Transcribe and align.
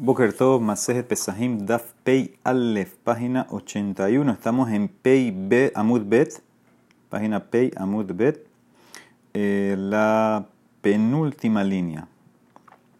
Boker 0.00 0.32
Tov, 0.32 0.62
Masejet 0.62 1.08
Pesahim, 1.08 1.66
Daf 1.66 1.92
Pei 2.04 2.38
Aleph, 2.44 2.94
página 3.02 3.48
81. 3.50 4.30
Estamos 4.30 4.70
en 4.70 4.86
Pei 4.86 5.32
B, 5.32 5.72
Amud 5.74 6.02
Bet, 6.06 6.40
página 7.08 7.40
Pei 7.50 7.72
Amud 7.76 8.12
Bet, 8.14 8.46
eh, 9.34 9.74
la 9.76 10.46
penúltima 10.82 11.64
línea. 11.64 12.06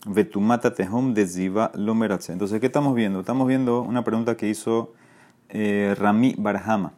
Vetumata 0.07 0.75
Tehom 0.75 1.15
de 1.15 1.25
Ziva 1.29 1.71
Lomeratze. 1.77 2.33
Entonces, 2.33 2.59
¿qué 2.59 2.67
estamos 2.67 2.97
viendo? 2.97 3.21
Estamos 3.21 3.47
viendo 3.47 3.83
una 3.83 4.03
pregunta 4.03 4.37
que 4.37 4.49
hizo 4.49 4.93
eh, 5.51 5.95
Rami 5.97 6.35
Barhama. 6.37 6.95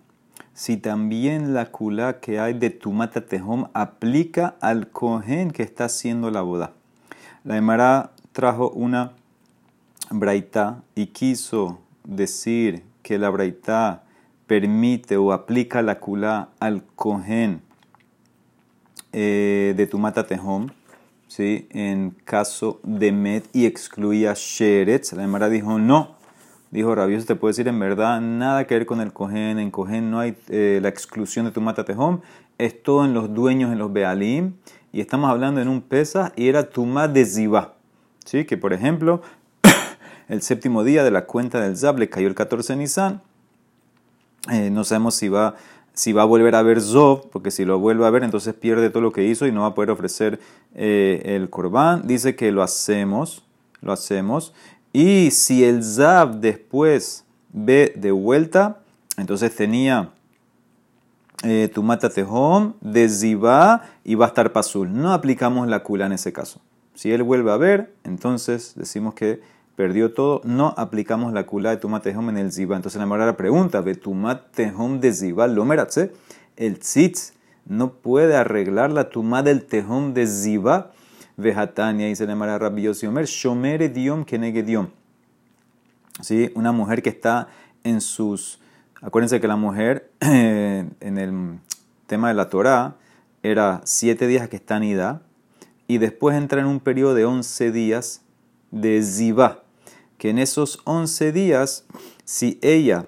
Si 0.54 0.78
también 0.78 1.52
la 1.52 1.66
kula 1.66 2.20
que 2.20 2.40
hay 2.40 2.54
de 2.54 2.70
Tumata 2.70 3.26
Tehom 3.26 3.66
aplica 3.74 4.56
al 4.62 4.88
cohen 4.88 5.50
que 5.50 5.62
está 5.62 5.84
haciendo 5.84 6.30
la 6.30 6.40
boda. 6.40 6.72
La 7.44 7.58
Emara 7.58 8.12
trajo 8.32 8.70
una 8.70 9.19
braita 10.10 10.82
y 10.94 11.06
quiso 11.06 11.80
decir 12.04 12.82
que 13.02 13.18
la 13.18 13.30
braita 13.30 14.04
permite 14.46 15.16
o 15.16 15.32
aplica 15.32 15.82
la 15.82 16.00
kula 16.00 16.50
al 16.58 16.84
cohen 16.96 17.62
eh, 19.12 19.74
de 19.76 19.86
Tumata 19.86 20.26
Tehom, 20.26 20.68
¿sí? 21.28 21.66
en 21.70 22.10
caso 22.24 22.80
de 22.82 23.12
Met 23.12 23.48
y 23.52 23.66
excluía 23.66 24.34
Sheretz, 24.34 25.12
la 25.12 25.24
Emara 25.24 25.48
dijo 25.48 25.78
no. 25.78 26.18
Dijo 26.70 26.94
Rabioso, 26.94 27.26
te 27.26 27.34
puedo 27.34 27.50
decir 27.50 27.66
en 27.66 27.80
verdad, 27.80 28.20
nada 28.20 28.64
que 28.68 28.74
ver 28.74 28.86
con 28.86 29.00
el 29.00 29.12
cohen. 29.12 29.58
En 29.58 29.72
cohen 29.72 30.08
no 30.08 30.20
hay 30.20 30.36
eh, 30.48 30.78
la 30.80 30.88
exclusión 30.88 31.44
de 31.44 31.50
Tumata 31.50 31.84
Tehom, 31.84 32.20
es 32.58 32.80
todo 32.80 33.04
en 33.04 33.12
los 33.12 33.34
dueños, 33.34 33.72
en 33.72 33.78
los 33.78 33.92
Bealim. 33.92 34.54
Y 34.92 35.00
estamos 35.00 35.30
hablando 35.30 35.60
en 35.60 35.66
un 35.66 35.82
pesa 35.82 36.32
y 36.36 36.48
era 36.48 36.70
Tumat 36.70 37.10
de 37.12 37.24
Ziba. 37.24 37.74
¿Sí? 38.24 38.44
Que 38.44 38.56
por 38.56 38.72
ejemplo, 38.72 39.22
el 40.30 40.42
séptimo 40.42 40.84
día 40.84 41.02
de 41.02 41.10
la 41.10 41.26
cuenta 41.26 41.60
del 41.60 41.76
Zab 41.76 41.98
le 41.98 42.08
cayó 42.08 42.28
el 42.28 42.36
14 42.36 42.74
de 42.74 42.78
Nisan. 42.78 43.20
Eh, 44.48 44.70
no 44.70 44.84
sabemos 44.84 45.16
si 45.16 45.28
va, 45.28 45.56
si 45.92 46.12
va 46.12 46.22
a 46.22 46.24
volver 46.24 46.54
a 46.54 46.62
ver 46.62 46.80
Zob, 46.80 47.28
porque 47.30 47.50
si 47.50 47.64
lo 47.64 47.80
vuelve 47.80 48.06
a 48.06 48.10
ver, 48.10 48.22
entonces 48.22 48.54
pierde 48.54 48.90
todo 48.90 49.02
lo 49.02 49.10
que 49.10 49.24
hizo 49.24 49.48
y 49.48 49.52
no 49.52 49.62
va 49.62 49.66
a 49.66 49.74
poder 49.74 49.90
ofrecer 49.90 50.38
eh, 50.76 51.20
el 51.24 51.50
Corbán. 51.50 52.06
Dice 52.06 52.36
que 52.36 52.52
lo 52.52 52.62
hacemos, 52.62 53.42
lo 53.80 53.92
hacemos. 53.92 54.54
Y 54.92 55.32
si 55.32 55.64
el 55.64 55.82
Zab 55.82 56.36
después 56.36 57.24
ve 57.52 57.92
de 57.96 58.12
vuelta, 58.12 58.78
entonces 59.16 59.52
tenía 59.56 60.10
eh, 61.42 61.68
tu 61.74 61.82
mata 61.82 62.08
tejom 62.08 62.74
de 62.80 63.08
Ziba 63.08 63.82
y 64.04 64.14
va 64.14 64.26
a 64.26 64.28
estar 64.28 64.52
pasul. 64.52 64.92
No 64.92 65.12
aplicamos 65.12 65.66
la 65.66 65.82
kula 65.82 66.06
en 66.06 66.12
ese 66.12 66.32
caso. 66.32 66.60
Si 66.94 67.10
él 67.10 67.24
vuelve 67.24 67.50
a 67.50 67.56
ver, 67.56 67.92
entonces 68.04 68.74
decimos 68.76 69.14
que 69.14 69.40
perdió 69.76 70.12
todo, 70.12 70.40
no 70.44 70.74
aplicamos 70.76 71.32
la 71.32 71.44
kula 71.44 71.70
de 71.70 71.76
Tumat 71.78 72.02
Tehom 72.02 72.28
en 72.30 72.38
el 72.38 72.52
Ziba. 72.52 72.76
Entonces 72.76 73.00
la 73.00 73.36
pregunta, 73.36 73.80
¿ve 73.80 73.94
Tumat 73.94 74.50
Tehom 74.52 75.00
de 75.00 75.12
Ziba 75.12 75.46
lo 75.46 75.64
meratze? 75.64 76.12
El 76.56 76.78
Tzitz 76.78 77.32
no 77.66 77.92
puede 77.92 78.36
arreglar 78.36 78.92
la 78.92 79.08
Tumat 79.08 79.44
del 79.44 79.64
Tehom 79.64 80.12
de 80.14 80.26
Ziba. 80.26 80.92
Vejatania, 81.36 82.06
dice 82.06 82.26
la 82.26 82.36
Mara 82.36 82.58
Rabbi 82.58 82.86
Omer, 82.88 83.24
Shomere 83.24 83.88
Diom 83.88 84.24
Kenege 84.24 84.62
Diom. 84.62 84.88
¿Sí? 86.20 86.50
Una 86.54 86.72
mujer 86.72 87.02
que 87.02 87.08
está 87.08 87.48
en 87.82 88.00
sus... 88.00 88.60
Acuérdense 89.00 89.40
que 89.40 89.48
la 89.48 89.56
mujer 89.56 90.10
en 90.20 91.18
el 91.18 91.58
tema 92.06 92.28
de 92.28 92.34
la 92.34 92.50
Torah 92.50 92.96
era 93.42 93.80
siete 93.84 94.26
días 94.26 94.48
que 94.50 94.56
está 94.56 94.84
ida 94.84 95.22
y 95.86 95.98
después 95.98 96.36
entra 96.36 96.60
en 96.60 96.66
un 96.66 96.80
periodo 96.80 97.14
de 97.14 97.24
once 97.24 97.72
días 97.72 98.22
de 98.70 99.02
Ziba 99.02 99.62
que 100.20 100.28
en 100.28 100.38
esos 100.38 100.80
11 100.84 101.32
días, 101.32 101.86
si 102.26 102.58
ella 102.60 103.06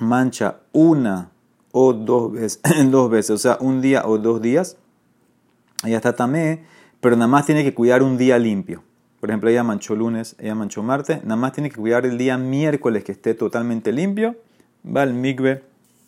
mancha 0.00 0.60
una 0.72 1.30
o 1.72 1.92
dos 1.92 2.32
veces, 2.32 2.60
dos 2.90 3.10
veces, 3.10 3.30
o 3.32 3.38
sea, 3.38 3.58
un 3.60 3.82
día 3.82 4.06
o 4.06 4.16
dos 4.16 4.40
días, 4.40 4.78
ella 5.84 5.98
está 5.98 6.16
tamé, 6.16 6.64
pero 7.00 7.16
nada 7.16 7.28
más 7.28 7.44
tiene 7.44 7.62
que 7.64 7.74
cuidar 7.74 8.02
un 8.02 8.16
día 8.16 8.38
limpio. 8.38 8.82
Por 9.20 9.28
ejemplo, 9.28 9.50
ella 9.50 9.62
manchó 9.62 9.94
lunes, 9.94 10.36
ella 10.38 10.54
manchó 10.54 10.82
martes, 10.82 11.22
nada 11.22 11.36
más 11.36 11.52
tiene 11.52 11.68
que 11.68 11.76
cuidar 11.76 12.06
el 12.06 12.16
día 12.16 12.38
miércoles 12.38 13.04
que 13.04 13.12
esté 13.12 13.34
totalmente 13.34 13.92
limpio, 13.92 14.36
va 14.84 15.02
al 15.02 15.12
migbe 15.12 15.64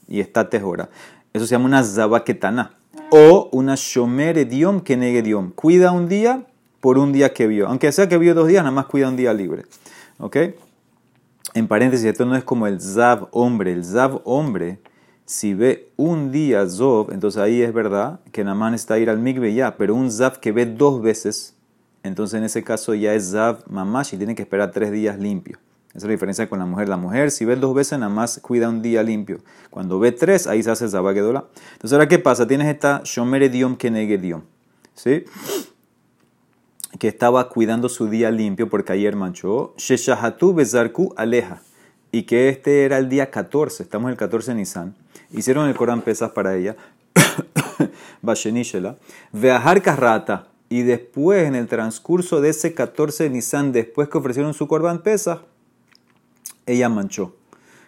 y 0.09 0.21
está 0.21 0.49
tejora. 0.49 0.89
Eso 1.35 1.45
se 1.45 1.51
llama 1.51 1.67
una 1.67 1.85
zabaketana 1.85 2.79
o 3.11 3.51
una 3.53 3.75
shomer 3.77 4.49
diom 4.49 4.81
que 4.81 4.97
negue 4.97 5.21
diom. 5.21 5.51
Cuida 5.51 5.93
un 5.93 6.09
día 6.09 6.47
por 6.87 6.99
un 6.99 7.13
día 7.13 7.33
que 7.33 7.49
vio. 7.49 7.67
Aunque 7.67 7.91
sea 7.91 8.09
que 8.09 8.17
vio 8.17 8.33
dos 8.33 8.47
días, 8.47 8.63
nada 8.63 8.71
más 8.71 8.87
cuida 8.87 9.09
un 9.09 9.17
día 9.17 9.35
libre. 9.35 9.65
¿Ok? 10.21 10.37
En 11.53 11.67
paréntesis, 11.67 12.07
esto 12.07 12.25
no 12.25 12.37
es 12.37 12.45
como 12.45 12.69
el 12.69 12.81
Zav 12.81 13.27
hombre. 13.33 13.73
El 13.73 13.85
Zav 13.85 14.21
hombre, 14.23 14.79
si 15.25 15.53
ve 15.53 15.91
un 15.97 16.31
día 16.31 16.65
Zov, 16.69 17.11
entonces 17.11 17.43
ahí 17.43 17.61
es 17.61 17.75
verdad 17.75 18.21
que 18.31 18.45
nada 18.45 18.55
más 18.55 18.73
está 18.75 19.01
ir 19.01 19.11
al 19.11 19.19
Migbe 19.19 19.53
ya. 19.53 19.77
Pero 19.77 19.97
un 19.97 20.13
Zav 20.13 20.39
que 20.39 20.53
ve 20.53 20.65
dos 20.65 21.03
veces, 21.03 21.57
entonces 22.05 22.39
en 22.39 22.45
ese 22.45 22.63
caso 22.63 22.95
ya 22.95 23.15
es 23.15 23.33
Zav 23.33 23.65
mamash 23.69 24.15
y 24.15 24.17
tiene 24.17 24.37
que 24.37 24.43
esperar 24.43 24.71
tres 24.71 24.93
días 24.93 25.19
limpio. 25.19 25.59
Esa 25.89 25.99
es 25.99 26.05
la 26.05 26.11
diferencia 26.11 26.49
con 26.49 26.61
la 26.61 26.67
mujer. 26.67 26.89
La 26.89 26.97
mujer, 26.97 27.33
si 27.33 27.45
ve 27.45 27.57
dos 27.57 27.75
veces, 27.75 27.99
nada 27.99 28.15
más 28.15 28.39
cuida 28.41 28.69
un 28.69 28.81
día 28.81 29.03
limpio. 29.03 29.39
Cuando 29.71 29.99
ve 29.99 30.13
tres, 30.13 30.47
ahí 30.47 30.63
se 30.63 30.71
hace 30.71 30.89
Zabagedola. 30.89 31.47
Entonces, 31.73 31.95
ahora, 31.95 32.07
¿qué 32.07 32.21
pasa? 32.21 32.47
Tienes 32.47 32.69
esta 32.69 33.01
Shomer 33.03 33.51
Diom 33.51 33.75
Kenege 33.75 34.19
Diom. 34.19 34.43
¿Sí? 34.95 35.25
Que 36.99 37.09
estaba 37.09 37.49
cuidando 37.49 37.89
su 37.89 38.09
día 38.09 38.31
limpio 38.31 38.69
porque 38.69 38.93
ayer 38.93 39.17
manchó, 39.17 39.75
Sheshahatu 39.77 40.55
Bezarku 40.55 41.13
Aleja, 41.17 41.63
y 42.13 42.23
que 42.23 42.49
este 42.49 42.85
era 42.85 42.99
el 42.99 43.09
día 43.09 43.31
14, 43.31 43.83
estamos 43.83 44.09
en 44.09 44.13
el 44.13 44.17
14 44.17 44.53
de 44.53 44.57
Nisan, 44.57 44.95
hicieron 45.33 45.69
el 45.69 45.75
Corán 45.75 46.03
Pesas 46.03 46.31
para 46.31 46.57
ella, 46.57 46.77
Bashenishela, 48.23 48.97
Veajar 49.33 49.83
Karrata, 49.83 50.49
y 50.69 50.83
después 50.83 51.47
en 51.47 51.55
el 51.55 51.69
transcurso 51.69 52.41
de 52.41 52.51
ese 52.51 52.75
14 52.75 53.25
de 53.25 53.31
Nisan, 53.31 53.73
después 53.73 54.09
que 54.09 54.19
ofrecieron 54.19 54.55
su 54.55 54.67
Corán 54.67 55.03
Pesas, 55.03 55.41
ella 56.67 56.89
manchó. 56.89 57.37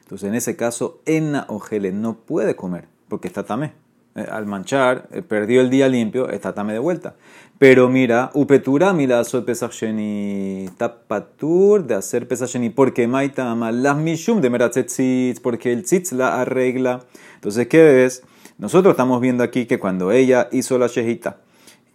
Entonces 0.02 0.28
en 0.28 0.34
ese 0.34 0.56
caso, 0.56 1.00
Enna 1.04 1.44
Ojele 1.48 1.92
no 1.92 2.14
puede 2.14 2.56
comer 2.56 2.86
porque 3.08 3.28
está 3.28 3.44
tamé. 3.44 3.72
Eh, 4.14 4.26
al 4.30 4.46
manchar, 4.46 5.08
eh, 5.12 5.22
perdió 5.22 5.60
el 5.60 5.70
día 5.70 5.88
limpio, 5.88 6.28
está 6.30 6.52
tamé 6.52 6.72
de 6.72 6.78
vuelta. 6.78 7.14
Pero 7.58 7.88
mira, 7.88 8.30
upetura 8.34 8.92
mila 8.92 9.24
soy 9.24 9.42
pesacheni, 9.42 10.68
tapatur 10.76 11.84
de 11.84 11.96
hacer 11.96 12.28
pesacheni, 12.28 12.70
porque 12.70 13.08
maita 13.08 13.54
las 13.54 13.96
mishum 13.96 14.40
de 14.40 14.50
meratzetzitz, 14.50 15.40
porque 15.40 15.72
el 15.72 15.82
tzitz 15.82 16.12
la 16.12 16.40
arregla. 16.40 17.00
Entonces, 17.34 17.66
¿qué 17.66 18.04
es? 18.04 18.22
Nosotros 18.58 18.92
estamos 18.92 19.20
viendo 19.20 19.44
aquí 19.44 19.66
que 19.66 19.78
cuando 19.78 20.12
ella 20.12 20.48
hizo 20.52 20.78
la 20.78 20.86
shejita, 20.86 21.38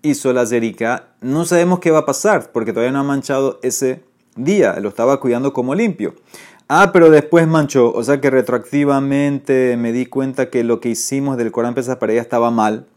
hizo 0.02 0.34
la 0.34 0.46
zerika, 0.46 1.08
no 1.22 1.46
sabemos 1.46 1.80
qué 1.80 1.92
va 1.92 2.00
a 2.00 2.06
pasar, 2.06 2.52
porque 2.52 2.74
todavía 2.74 2.92
no 2.92 3.00
ha 3.00 3.04
manchado 3.04 3.60
ese 3.64 4.04
día, 4.36 4.80
lo 4.80 4.90
estaba 4.90 5.20
cuidando 5.20 5.54
como 5.54 5.76
limpio. 5.76 6.14
Ah, 6.76 6.92
pero 6.92 7.12
después 7.12 7.48
manchó. 7.48 7.94
O 7.94 8.04
sea 8.04 8.20
que 8.20 8.32
retroactivamente 8.32 9.78
me 9.78 9.92
di 9.92 10.08
cuenta 10.08 10.50
que 10.50 10.64
lo 10.64 10.80
que 10.80 10.90
hicimos 10.90 11.38
del 11.38 11.52
Corán 11.52 11.76
Pesas 11.76 11.98
para 11.98 12.14
ella 12.14 12.22
estaba 12.24 12.50
mal. 12.50 12.88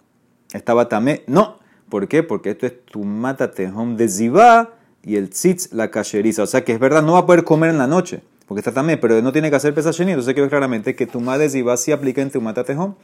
Estaba 0.54 0.88
tamé. 0.88 1.24
No. 1.26 1.58
¿Por 1.90 2.08
qué? 2.08 2.22
Porque 2.22 2.52
esto 2.52 2.64
es 2.64 2.86
tu 2.86 3.04
mata 3.04 3.52
home 3.74 3.96
de 3.96 4.08
ziva 4.08 4.70
y 5.02 5.16
el 5.16 5.28
tzitz 5.28 5.74
la 5.74 5.90
cacheriza. 5.90 6.42
O 6.42 6.46
sea 6.46 6.64
que 6.64 6.72
es 6.72 6.78
verdad, 6.78 7.02
no 7.02 7.12
va 7.12 7.18
a 7.18 7.26
poder 7.26 7.44
comer 7.44 7.68
en 7.68 7.76
la 7.76 7.86
noche. 7.86 8.22
Porque 8.46 8.60
está 8.60 8.72
tamé, 8.72 8.96
pero 8.96 9.20
no 9.20 9.30
tiene 9.30 9.50
que 9.50 9.56
hacer 9.56 9.74
pesas 9.74 9.94
sheni. 9.94 10.12
Entonces 10.12 10.32
quiero 10.32 10.48
claramente 10.48 10.96
que 10.96 11.06
tu 11.06 11.20
de 11.20 11.50
ziva 11.50 11.76
sí 11.76 11.92
aplica 11.92 12.22
en 12.22 12.30
tu 12.30 12.40
mata 12.40 12.64
home. 12.74 12.94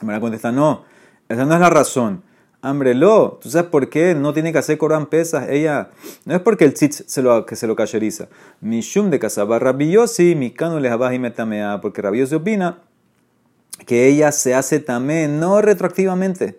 Me 0.00 0.16
a 0.16 0.18
contestar, 0.18 0.52
no. 0.52 0.82
Esa 1.28 1.44
no 1.44 1.54
es 1.54 1.60
la 1.60 1.70
razón. 1.70 2.24
Hambre 2.62 2.94
lo, 2.94 3.38
¿tú 3.40 3.48
sabes 3.48 3.70
por 3.70 3.88
qué 3.88 4.14
no 4.14 4.34
tiene 4.34 4.52
que 4.52 4.58
hacer 4.58 4.76
Corán 4.76 5.06
pesas? 5.06 5.48
Ella, 5.48 5.88
no 6.26 6.34
es 6.34 6.42
porque 6.42 6.66
el 6.66 6.74
tzitz 6.74 7.04
se 7.06 7.22
lo, 7.22 7.46
que 7.46 7.56
se 7.56 7.66
lo 7.66 7.74
cacheriza. 7.74 8.28
Mishum 8.60 9.08
de 9.08 9.18
Casaba 9.18 9.58
Rabiosi, 9.58 10.34
mi 10.34 10.50
cano 10.50 10.78
les 10.78 10.92
y 10.92 11.18
metamea, 11.18 11.80
porque 11.80 12.02
Rabiosi 12.02 12.34
opina 12.34 12.82
que 13.86 14.08
ella 14.08 14.30
se 14.30 14.54
hace 14.54 14.78
también, 14.78 15.40
no 15.40 15.62
retroactivamente. 15.62 16.58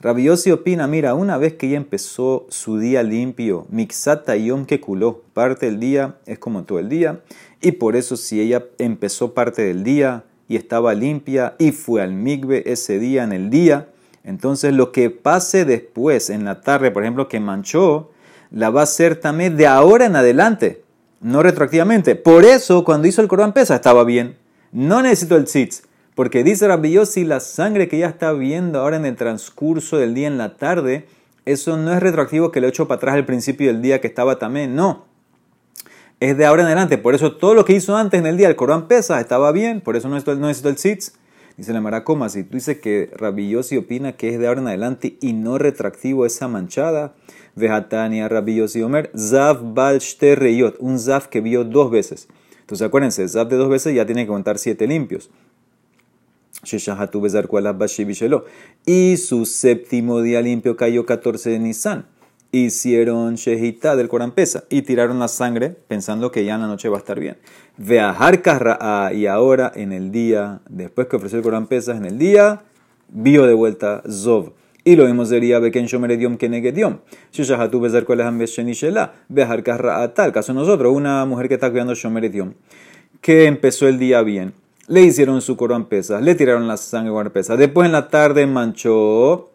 Rabiosi 0.00 0.52
opina, 0.52 0.86
mira, 0.86 1.14
una 1.14 1.36
vez 1.36 1.54
que 1.54 1.66
ella 1.66 1.78
empezó 1.78 2.46
su 2.48 2.78
día 2.78 3.02
limpio, 3.02 3.66
mixata 3.70 4.36
yom 4.36 4.66
que 4.66 4.80
culó, 4.80 5.22
parte 5.34 5.66
del 5.66 5.80
día 5.80 6.14
es 6.26 6.38
como 6.38 6.62
todo 6.62 6.78
el 6.78 6.88
día, 6.88 7.22
y 7.60 7.72
por 7.72 7.96
eso 7.96 8.16
si 8.16 8.40
ella 8.40 8.66
empezó 8.78 9.34
parte 9.34 9.62
del 9.62 9.82
día 9.82 10.22
y 10.46 10.54
estaba 10.54 10.94
limpia 10.94 11.56
y 11.58 11.72
fue 11.72 12.02
al 12.02 12.12
migbe 12.12 12.62
ese 12.70 13.00
día 13.00 13.24
en 13.24 13.32
el 13.32 13.50
día, 13.50 13.88
entonces 14.24 14.74
lo 14.74 14.92
que 14.92 15.10
pase 15.10 15.64
después, 15.64 16.30
en 16.30 16.44
la 16.44 16.60
tarde, 16.60 16.90
por 16.90 17.02
ejemplo, 17.02 17.28
que 17.28 17.40
manchó, 17.40 18.10
la 18.50 18.70
va 18.70 18.80
a 18.80 18.84
hacer 18.84 19.16
también 19.16 19.56
de 19.56 19.66
ahora 19.66 20.06
en 20.06 20.16
adelante, 20.16 20.82
no 21.20 21.42
retroactivamente. 21.42 22.16
Por 22.16 22.44
eso, 22.44 22.84
cuando 22.84 23.08
hizo 23.08 23.22
el 23.22 23.28
Corán 23.28 23.52
pesa, 23.52 23.76
estaba 23.76 24.04
bien. 24.04 24.36
No 24.72 25.02
necesito 25.02 25.36
el 25.36 25.44
tzitz, 25.44 25.82
porque 26.14 26.44
dice 26.44 26.68
Rabbi 26.68 27.04
si 27.06 27.24
la 27.24 27.40
sangre 27.40 27.88
que 27.88 27.98
ya 27.98 28.08
está 28.08 28.32
viendo 28.32 28.80
ahora 28.80 28.96
en 28.96 29.06
el 29.06 29.16
transcurso 29.16 29.96
del 29.96 30.14
día 30.14 30.28
en 30.28 30.38
la 30.38 30.56
tarde, 30.56 31.06
eso 31.44 31.76
no 31.76 31.92
es 31.92 32.00
retroactivo 32.00 32.52
que 32.52 32.60
lo 32.60 32.66
he 32.66 32.70
hecho 32.70 32.86
para 32.86 32.98
atrás 32.98 33.14
al 33.14 33.24
principio 33.24 33.68
del 33.68 33.82
día 33.82 34.00
que 34.00 34.06
estaba 34.06 34.38
también, 34.38 34.74
no. 34.74 35.06
es 36.20 36.36
de 36.36 36.44
ahora 36.44 36.62
en 36.62 36.66
adelante. 36.66 36.98
Por 36.98 37.14
eso 37.14 37.36
todo 37.36 37.54
lo 37.54 37.64
que 37.64 37.72
hizo 37.72 37.96
antes 37.96 38.20
en 38.20 38.26
el 38.26 38.36
día, 38.36 38.48
el 38.48 38.56
Corán 38.56 38.86
pesa, 38.86 39.20
estaba 39.20 39.50
bien, 39.52 39.80
por 39.80 39.96
eso 39.96 40.08
no 40.08 40.14
necesito, 40.14 40.68
el 40.68 40.78
sitz. 40.78 41.14
Dice 41.60 41.74
la 41.74 41.82
Maracoma, 41.82 42.30
si 42.30 42.42
tú 42.42 42.54
dices 42.54 42.78
que 42.78 43.10
Rabillosi 43.14 43.76
opina 43.76 44.12
que 44.12 44.30
es 44.30 44.38
de 44.38 44.46
ahora 44.46 44.62
en 44.62 44.68
adelante 44.68 45.18
y 45.20 45.34
no 45.34 45.58
retractivo 45.58 46.24
esa 46.24 46.48
manchada, 46.48 47.14
Vejatania 47.54 48.30
Rabillosi 48.30 48.80
Omer, 48.80 49.10
Zav 49.14 49.74
Bal 49.74 50.00
Reyot, 50.36 50.76
un 50.78 50.98
Zav 50.98 51.28
que 51.28 51.42
vio 51.42 51.64
dos 51.64 51.90
veces. 51.90 52.28
Entonces 52.60 52.86
acuérdense, 52.86 53.28
Zav 53.28 53.50
de 53.50 53.56
dos 53.56 53.68
veces 53.68 53.94
ya 53.94 54.06
tiene 54.06 54.22
que 54.22 54.28
contar 54.28 54.56
siete 54.56 54.86
limpios. 54.86 55.30
Y 58.86 59.16
su 59.18 59.44
séptimo 59.44 60.22
día 60.22 60.40
limpio 60.40 60.78
cayó 60.78 61.04
14 61.04 61.50
de 61.50 61.58
Nisan. 61.58 62.06
Hicieron 62.52 63.36
Shehita 63.36 63.94
del 63.94 64.08
Corán 64.08 64.32
pesa 64.32 64.64
y 64.68 64.82
tiraron 64.82 65.20
la 65.20 65.28
sangre 65.28 65.70
pensando 65.70 66.32
que 66.32 66.44
ya 66.44 66.56
en 66.56 66.62
la 66.62 66.66
noche 66.66 66.88
va 66.88 66.96
a 66.96 66.98
estar 66.98 67.20
bien. 67.20 67.36
Veajar 67.76 68.42
Ra'a 68.44 69.12
y 69.12 69.26
ahora 69.26 69.70
en 69.72 69.92
el 69.92 70.10
día, 70.10 70.60
después 70.68 71.06
que 71.06 71.14
ofreció 71.14 71.38
el 71.38 71.44
Corán 71.44 71.68
Pesas, 71.68 71.96
en 71.96 72.06
el 72.06 72.18
día, 72.18 72.62
vio 73.08 73.46
de 73.46 73.54
vuelta 73.54 74.02
Zov. 74.10 74.54
Y 74.82 74.96
lo 74.96 75.04
mismo 75.04 75.24
sería 75.26 75.60
Beken 75.60 75.86
Shomer 75.86 76.10
Ediom 76.10 76.38
Kenegediom. 76.38 76.98
Shushahatu 77.32 77.78
Bezer 77.78 78.04
Kolehan 78.04 78.36
Beshenishela. 78.36 79.12
Veajar 79.28 79.62
Ra'a 79.62 80.12
tal. 80.12 80.32
Caso 80.32 80.52
nosotros, 80.52 80.92
una 80.92 81.24
mujer 81.26 81.46
que 81.46 81.54
está 81.54 81.70
cuidando 81.70 81.94
Shomer 81.94 82.24
Ediom, 82.24 82.54
que 83.20 83.44
empezó 83.44 83.86
el 83.86 84.00
día 84.00 84.22
bien. 84.22 84.54
Le 84.88 85.02
hicieron 85.02 85.40
su 85.40 85.56
Corán 85.56 85.84
Pesas, 85.84 86.20
le 86.20 86.34
tiraron 86.34 86.66
la 86.66 86.76
sangre 86.76 87.12
Corán 87.12 87.32
Pesas. 87.32 87.58
Después 87.58 87.86
en 87.86 87.92
la 87.92 88.08
tarde 88.08 88.44
manchó. 88.48 89.52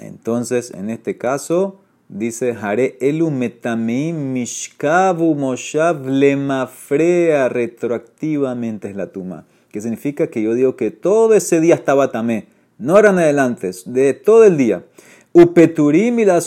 Entonces, 0.00 0.70
en 0.72 0.90
este 0.90 1.16
caso 1.16 1.80
Dice, 2.12 2.56
Hare 2.60 2.96
elu 3.00 3.30
mishkavu 3.30 5.36
moshav 5.36 6.08
lemafrea 6.08 7.48
retroactivamente 7.48 8.88
es 8.88 8.96
la 8.96 9.12
tuma. 9.12 9.44
Que 9.70 9.80
significa 9.80 10.26
que 10.26 10.42
yo 10.42 10.54
digo 10.54 10.74
que 10.74 10.90
todo 10.90 11.34
ese 11.34 11.60
día 11.60 11.76
estaba 11.76 12.10
tamé. 12.10 12.46
No 12.78 12.98
eran 12.98 13.20
adelantes, 13.20 13.84
de 13.86 14.14
todo 14.14 14.44
el 14.44 14.56
día. 14.56 14.82
Upeturim 15.32 16.18
y 16.18 16.24
la 16.24 16.40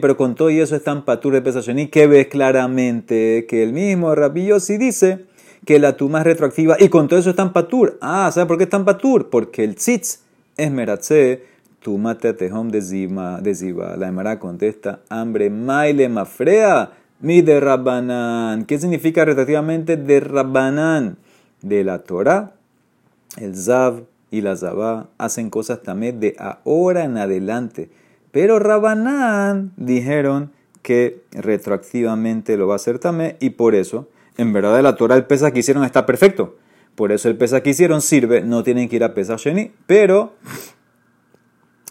pero 0.00 0.16
con 0.16 0.36
todo 0.36 0.50
y 0.50 0.60
eso 0.60 0.76
están 0.76 1.04
patur 1.04 1.32
de 1.32 1.42
pesacheni, 1.42 1.88
que 1.88 2.06
ves 2.06 2.28
claramente 2.28 3.44
que 3.48 3.64
el 3.64 3.72
mismo 3.72 4.14
Rabillo 4.14 4.60
sí 4.60 4.78
dice 4.78 5.24
que 5.66 5.80
la 5.80 5.96
tuma 5.96 6.20
es 6.20 6.26
retroactiva 6.26 6.76
y 6.78 6.90
con 6.90 7.08
todo 7.08 7.18
eso 7.18 7.30
están 7.30 7.52
patur. 7.52 7.98
Ah, 8.00 8.30
¿sabe 8.32 8.46
por 8.46 8.56
qué 8.56 8.64
están 8.64 8.84
patur? 8.84 9.30
Porque 9.30 9.64
el 9.64 9.74
tzitz 9.74 10.20
es 10.56 10.70
meratze 10.70 11.42
tu 11.80 11.98
mate 11.98 12.32
tehom 12.32 12.70
de 12.70 12.80
ziba. 12.80 13.40
La 13.96 14.08
Emara 14.08 14.38
contesta, 14.38 15.00
hambre 15.08 15.50
maile 15.50 16.08
mafrea, 16.08 16.92
mi 17.20 17.42
de 17.42 17.60
Rabbanán. 17.60 18.64
¿Qué 18.64 18.78
significa 18.78 19.24
relativamente 19.24 19.96
de 19.96 20.20
Rabbanán? 20.20 21.16
De 21.62 21.82
la 21.82 22.00
Torah, 22.00 22.52
el 23.36 23.56
Zav 23.56 24.04
y 24.30 24.42
la 24.42 24.56
Zabá 24.56 25.08
hacen 25.18 25.50
cosas 25.50 25.82
también 25.82 26.20
de 26.20 26.36
ahora 26.38 27.04
en 27.04 27.16
adelante. 27.16 27.90
Pero 28.30 28.58
Rabbanán 28.58 29.72
dijeron 29.76 30.52
que 30.82 31.22
retroactivamente 31.32 32.56
lo 32.56 32.68
va 32.68 32.74
a 32.74 32.76
hacer 32.76 32.98
también 32.98 33.36
y 33.40 33.50
por 33.50 33.74
eso, 33.74 34.08
en 34.36 34.52
verdad, 34.52 34.80
la 34.82 34.94
Torah 34.94 35.16
el 35.16 35.24
pesa 35.24 35.50
que 35.50 35.60
hicieron 35.60 35.84
está 35.84 36.06
perfecto. 36.06 36.56
Por 36.94 37.12
eso 37.12 37.28
el 37.28 37.36
pesa 37.36 37.62
que 37.62 37.70
hicieron 37.70 38.00
sirve, 38.00 38.42
no 38.42 38.62
tienen 38.62 38.88
que 38.88 38.96
ir 38.96 39.04
a 39.04 39.14
pesa 39.14 39.36
Sheni, 39.36 39.72
pero 39.86 40.32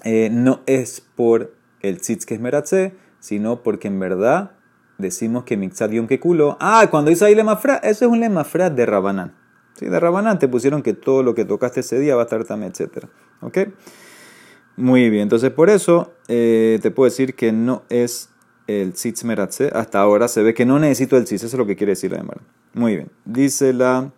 eh, 0.10 0.30
no 0.32 0.62
es 0.68 1.02
por 1.02 1.54
el 1.82 2.00
tzitz 2.00 2.26
que 2.26 2.36
es 2.36 2.40
meratze, 2.40 2.94
sino 3.20 3.62
porque 3.62 3.90
en 3.90 4.00
verdad 4.00 4.52
decimos 4.98 5.44
que 5.44 5.58
mixad 5.58 5.90
yom 5.90 6.08
que 6.08 6.18
culo. 6.18 6.56
Ah, 6.62 6.88
cuando 6.90 7.10
dice 7.10 7.26
ahí 7.26 7.36
lemafra, 7.36 7.76
eso 7.76 8.06
es 8.06 8.12
un 8.12 8.22
lemafra 8.22 8.70
de 8.70 8.86
Rabanán. 8.86 9.34
Sí, 9.74 9.86
de 9.88 10.00
Rabanán 10.00 10.40
te 10.40 10.48
pusieron 10.48 10.82
que 10.82 10.94
todo 10.94 11.24
lo 11.24 11.36
que 11.36 11.44
tocaste 11.44 11.82
ese 11.82 12.00
día 12.00 12.16
va 12.16 12.22
a 12.22 12.24
estar 12.24 12.46
también, 12.46 12.72
etc. 12.72 13.04
¿Ok? 13.42 13.58
Muy 14.78 15.10
bien, 15.10 15.24
entonces 15.24 15.52
por 15.52 15.70
eso 15.70 16.14
eh, 16.30 16.80
te 16.82 16.90
puedo 16.90 17.10
decir 17.10 17.36
que 17.36 17.52
no 17.52 17.84
es 17.90 18.30
el 18.68 18.94
tzitz 18.94 19.26
meratze. 19.26 19.72
Hasta 19.74 20.00
ahora 20.00 20.30
se 20.30 20.42
ve 20.42 20.54
que 20.54 20.66
no 20.66 20.80
necesito 20.80 21.18
el 21.18 21.26
tzitz, 21.26 21.44
eso 21.44 21.58
es 21.58 21.60
lo 21.60 21.68
que 21.68 21.76
quiere 21.76 21.92
decir 21.92 22.12
la 22.12 22.20
demora. 22.20 22.40
Muy 22.74 22.96
bien, 22.96 23.12
dice 23.26 23.74
la 23.74 24.10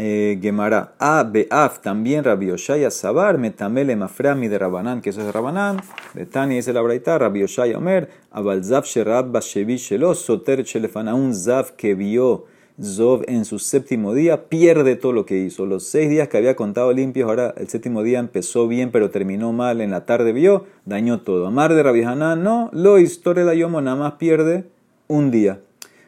eh, 0.00 0.38
Gemara. 0.40 0.94
A, 0.98 1.22
Beaf, 1.24 1.80
también 1.80 2.24
Rabbi 2.24 2.46
Yoshaya 2.46 2.90
Sabar, 2.90 3.36
Metamele 3.36 3.94
Maframi 3.96 4.48
de 4.48 4.58
Rabanán, 4.58 5.02
que 5.02 5.10
eso 5.10 5.20
es 5.20 5.26
de 5.26 5.32
Rabanán. 5.32 5.76
Betani 6.14 6.56
dice 6.56 6.72
la 6.72 6.80
Braita, 6.80 7.18
Rabbi 7.18 7.40
Yoshaya 7.40 7.76
Omer, 7.76 8.08
Abalzav 8.30 8.84
Sherab 8.84 9.30
Bashevi 9.30 9.76
Shelo, 9.76 10.14
Soter 10.14 10.64
Chelefana, 10.64 11.14
un 11.14 11.34
Zav 11.34 11.72
que 11.76 11.94
vio 11.94 12.46
Zov 12.82 13.24
en 13.28 13.44
su 13.44 13.58
séptimo 13.58 14.14
día, 14.14 14.48
pierde 14.48 14.96
todo 14.96 15.12
lo 15.12 15.26
que 15.26 15.36
hizo. 15.36 15.66
Los 15.66 15.84
seis 15.84 16.08
días 16.08 16.28
que 16.28 16.38
había 16.38 16.56
contado 16.56 16.94
limpios, 16.94 17.28
ahora 17.28 17.52
el 17.58 17.68
séptimo 17.68 18.02
día 18.02 18.20
empezó 18.20 18.66
bien, 18.68 18.90
pero 18.90 19.10
terminó 19.10 19.52
mal, 19.52 19.82
en 19.82 19.90
la 19.90 20.06
tarde 20.06 20.32
vio, 20.32 20.64
dañó 20.86 21.20
todo. 21.20 21.46
Amar 21.46 21.74
de 21.74 21.82
Rabbi 21.82 22.04
Hanan, 22.04 22.42
no, 22.42 22.70
lo 22.72 22.98
historia 22.98 23.44
la 23.44 23.54
Yomo 23.54 23.82
nada 23.82 23.98
más 23.98 24.12
pierde 24.12 24.64
un 25.08 25.30
día. 25.30 25.60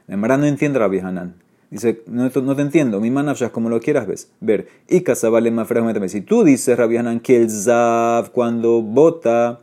La 0.07 0.17
no 0.17 0.47
entiende 0.47 0.79
Rabbi 0.79 1.01
Hanan. 1.01 1.42
Dice, 1.73 2.03
no, 2.07 2.29
te 2.31 2.61
entiendo, 2.61 3.01
mi 3.01 3.11
manafshas 3.11 3.51
como 3.51 3.71
lo 3.71 3.81
quieras 3.81 4.07
ves, 4.07 4.31
ver. 4.41 4.69
Y 4.91 5.01
casabale 5.01 5.51
mafragmentame. 5.51 6.11
Si 6.11 6.21
tú 6.21 6.45
dices, 6.45 6.77
Rabianan, 6.77 7.21
que 7.21 7.41
el 7.41 7.49
zav 7.49 8.31
cuando 8.31 8.83
bota 8.83 9.59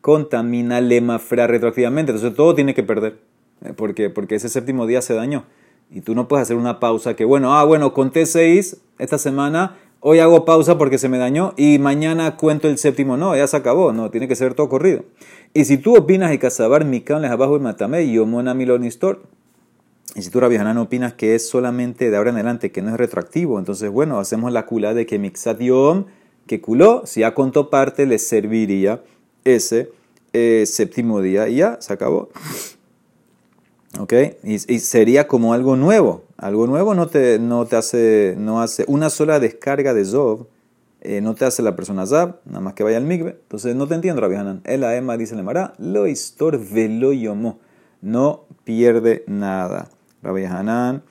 contamina 0.00 0.80
lemafra 0.80 1.46
retroactivamente, 1.46 2.10
entonces 2.10 2.36
todo 2.36 2.56
tiene 2.56 2.74
que 2.74 2.82
perder. 2.82 3.20
Eh, 3.64 3.74
porque, 3.76 4.10
porque 4.10 4.34
ese 4.34 4.48
séptimo 4.48 4.88
día 4.88 5.02
se 5.02 5.14
dañó. 5.14 5.44
Y 5.88 6.00
tú 6.00 6.16
no 6.16 6.26
puedes 6.26 6.42
hacer 6.42 6.56
una 6.56 6.80
pausa 6.80 7.14
que, 7.14 7.24
bueno, 7.24 7.54
ah, 7.54 7.64
bueno, 7.64 7.94
conté 7.94 8.26
seis 8.26 8.78
esta 8.98 9.18
semana, 9.18 9.76
hoy 10.00 10.18
hago 10.18 10.44
pausa 10.44 10.78
porque 10.78 10.98
se 10.98 11.08
me 11.08 11.18
dañó 11.18 11.54
y 11.56 11.78
mañana 11.78 12.36
cuento 12.36 12.66
el 12.66 12.76
séptimo. 12.76 13.16
No, 13.16 13.36
ya 13.36 13.46
se 13.46 13.56
acabó, 13.56 13.92
no, 13.92 14.10
tiene 14.10 14.26
que 14.26 14.34
ser 14.34 14.54
todo 14.54 14.68
corrido. 14.68 15.04
Y 15.54 15.64
si 15.66 15.78
tú 15.78 15.96
opinas 15.96 16.34
y 16.34 16.38
casabar 16.38 16.84
mi 16.84 17.04
les 17.06 17.30
abajo 17.30 17.54
el 17.54 17.62
matame 17.62 18.02
y 18.02 18.14
yomona 18.14 18.52
milonistor, 18.52 19.22
y 20.14 20.22
si 20.22 20.30
tú, 20.30 20.40
Rabbi 20.40 20.56
Hanan, 20.56 20.78
opinas 20.78 21.14
que 21.14 21.34
es 21.34 21.48
solamente 21.48 22.10
de 22.10 22.16
ahora 22.16 22.30
en 22.30 22.36
adelante, 22.36 22.70
que 22.70 22.82
no 22.82 22.90
es 22.90 22.96
retroactivo, 22.96 23.58
entonces, 23.58 23.90
bueno, 23.90 24.18
hacemos 24.18 24.52
la 24.52 24.66
cula 24.66 24.92
de 24.92 25.06
que 25.06 25.18
Mixat 25.18 25.60
Yom, 25.60 26.06
que 26.46 26.60
culó, 26.60 27.02
si 27.06 27.20
ya 27.20 27.34
contó 27.34 27.70
parte, 27.70 28.04
le 28.04 28.18
serviría 28.18 29.02
ese 29.44 29.90
eh, 30.32 30.64
séptimo 30.66 31.22
día 31.22 31.48
y 31.48 31.56
ya, 31.56 31.78
se 31.80 31.92
acabó. 31.92 32.28
¿Ok? 33.98 34.12
Y, 34.42 34.58
sería 34.58 35.28
como 35.28 35.54
algo 35.54 35.76
nuevo. 35.76 36.24
Algo 36.36 36.66
nuevo 36.66 36.94
no 36.94 37.06
te, 37.06 37.38
no 37.38 37.66
te 37.66 37.76
hace, 37.76 38.34
no 38.38 38.60
hace 38.60 38.84
una 38.88 39.10
sola 39.10 39.38
descarga 39.38 39.94
de 39.94 40.04
Zov, 40.04 40.46
eh, 41.02 41.20
no 41.20 41.34
te 41.34 41.44
hace 41.44 41.62
la 41.62 41.74
persona 41.74 42.06
Zab, 42.06 42.40
nada 42.44 42.60
más 42.60 42.74
que 42.74 42.82
vaya 42.82 42.96
al 42.96 43.04
Migbe. 43.04 43.30
Entonces, 43.30 43.74
no 43.74 43.86
te 43.86 43.94
entiendo, 43.94 44.20
Rabbi 44.20 44.36
Hanan. 44.36 44.60
El 44.64 44.84
Aema 44.84 45.16
dice 45.16 45.36
le 45.36 45.42
Mará, 45.42 45.74
lo 45.78 46.06
histor 46.06 46.58
velo 46.58 47.12
yomo. 47.12 47.58
No 48.00 48.44
pierde 48.64 49.24
nada. 49.26 49.88
Rabbi 50.22 50.44
Hanan 50.44 51.02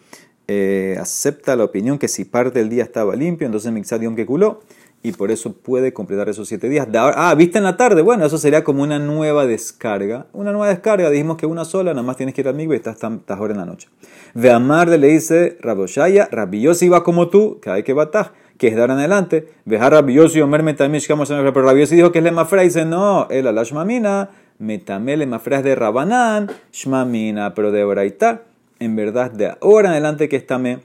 eh, 0.48 0.98
acepta 1.00 1.56
la 1.56 1.64
opinión 1.64 1.98
que 1.98 2.08
si 2.08 2.26
parte 2.26 2.60
del 2.60 2.70
día 2.70 2.84
estaba 2.84 3.16
limpio, 3.16 3.46
entonces 3.46 3.72
Mixad 3.72 4.02
que 4.16 4.26
culó 4.26 4.62
y 5.04 5.14
por 5.14 5.32
eso 5.32 5.54
puede 5.54 5.94
completar 5.94 6.30
esos 6.30 6.48
siete 6.48 6.70
días. 6.70 6.88
Ah, 6.94 7.34
viste 7.36 7.58
en 7.58 7.64
la 7.64 7.78
tarde, 7.78 8.02
bueno, 8.02 8.26
eso 8.26 8.38
sería 8.38 8.64
como 8.64 8.84
una 8.84 9.00
nueva 9.00 9.46
descarga. 9.46 10.28
Una 10.34 10.52
nueva 10.52 10.68
descarga, 10.68 11.10
dijimos 11.10 11.38
que 11.38 11.46
una 11.46 11.66
sola, 11.66 11.94
nada 11.94 12.04
más 12.06 12.18
tienes 12.18 12.36
que 12.36 12.42
ir 12.42 12.48
al 12.48 12.54
amigo 12.54 12.74
y 12.74 12.78
estás, 12.78 12.98
ahora 13.30 13.54
en 13.54 13.60
la 13.60 13.66
noche. 13.66 13.90
De 14.34 14.98
le 14.98 15.08
dice 15.08 15.58
Raboshaya, 15.62 16.28
Rabiosi 16.32 16.90
va 16.90 17.04
como 17.04 17.30
tú, 17.30 17.60
que 17.62 17.70
hay 17.72 17.84
que 17.84 17.94
batar, 17.94 18.34
que 18.58 18.68
es 18.68 18.76
dar 18.76 18.92
en 18.92 18.98
adelante. 18.98 19.48
Veja 19.66 19.90
Rabiosi, 19.90 20.42
Omer 20.42 20.64
Metamish, 20.64 21.08
pero 21.08 21.62
Rabiosi 21.64 21.96
dijo 21.96 22.12
que 22.12 22.20
es 22.20 22.24
Lemafra, 22.24 22.64
y 22.64 22.68
dice 22.68 22.86
no, 22.86 23.28
el 23.32 23.48
Alashmamina, 23.48 24.30
Metamel 24.60 25.20
Lemafra 25.20 25.58
es 25.58 25.64
de 25.64 25.74
Rabanán, 25.74 26.52
Shmamina, 26.72 27.56
pero 27.56 27.72
de 27.72 27.84
Braita 27.84 28.44
en 28.82 28.96
verdad 28.96 29.32
de 29.32 29.54
ahora 29.62 29.88
en 29.90 29.94
adelante 29.94 30.28
que 30.28 30.44
me 30.60 30.80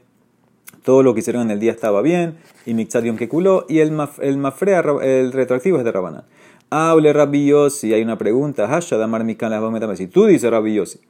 todo 0.84 1.02
lo 1.02 1.14
que 1.14 1.20
hicieron 1.20 1.42
en 1.42 1.50
el 1.50 1.58
día 1.58 1.72
estaba 1.72 2.00
bien, 2.00 2.36
y 2.64 2.74
Mixadion 2.74 3.16
que 3.16 3.28
culó, 3.28 3.66
y 3.68 3.80
el, 3.80 3.92
el 4.20 4.38
mafrea, 4.38 4.84
el 5.02 5.32
retroactivo 5.32 5.78
es 5.78 5.84
de 5.84 5.90
Rabanán. 5.90 6.22
Hable 6.70 7.12
Rabiosi, 7.12 7.92
hay 7.92 8.02
una 8.02 8.16
pregunta, 8.16 8.72
Hasha 8.72 8.96
Damar 8.96 9.24
Mikan 9.24 9.96
Si 9.96 10.06
tú 10.06 10.26
dices 10.26 10.48
Rabiosi 10.48 11.00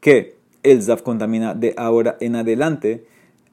que 0.00 0.36
el 0.62 0.82
Zaf 0.82 1.00
contamina 1.00 1.54
de 1.54 1.72
ahora 1.78 2.18
en 2.20 2.36
adelante, 2.36 3.06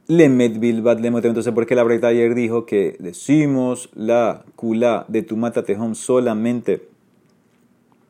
le 0.07 0.27
Bilbat 0.27 0.99
le 0.99 1.07
Entonces, 1.07 1.53
¿por 1.53 1.65
qué 1.65 1.75
la 1.75 1.83
Breita 1.83 2.07
ayer 2.07 2.35
dijo 2.35 2.65
que 2.65 2.97
decimos 2.99 3.89
la 3.93 4.43
kula 4.57 5.05
de 5.07 5.23
tu 5.23 5.37
mata 5.37 5.63
tejón 5.63 5.95
solamente 5.95 6.89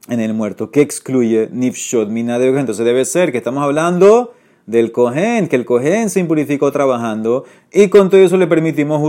en 0.08 0.20
el 0.20 0.34
muerto, 0.34 0.72
que 0.72 0.82
excluye 0.82 1.50
Nifshot 1.52 2.10
Mina 2.10 2.40
de 2.40 2.48
Entonces 2.48 2.84
debe 2.86 3.06
ser 3.06 3.32
que 3.32 3.38
estamos 3.38 3.64
hablando 3.64 4.31
del 4.66 4.92
cohen, 4.92 5.48
que 5.48 5.56
el 5.56 5.66
cohen 5.66 6.10
se 6.10 6.20
impurificó 6.20 6.72
trabajando 6.72 7.46
y 7.72 7.90
con 7.90 8.10
todo 8.10 8.22
eso 8.22 8.38
le 8.38 8.48
permitimos 8.48 9.02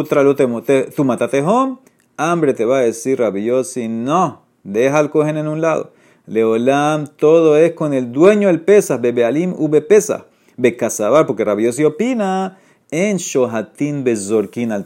tu 0.94 1.04
matatejón, 1.04 1.80
hambre 2.16 2.54
te 2.54 2.64
va 2.64 2.78
a 2.78 2.82
decir 2.82 3.18
Rabiosi, 3.18 3.88
no, 3.88 4.42
deja 4.62 4.98
al 4.98 5.10
cohen 5.10 5.36
en 5.36 5.48
un 5.48 5.60
lado. 5.60 5.92
Leolam, 6.26 7.08
todo 7.16 7.56
es 7.56 7.72
con 7.72 7.92
el 7.94 8.12
dueño 8.12 8.48
del 8.48 8.60
pesas, 8.60 9.00
bebe 9.00 9.24
alim 9.24 9.54
ube 9.58 9.80
pesa. 9.82 10.26
Becasabar, 10.56 11.26
porque 11.26 11.44
Rabiosi 11.44 11.84
opina 11.84 12.58
en 12.90 13.16
Shohatin 13.16 14.04
Bezorkin 14.04 14.70
al. 14.70 14.84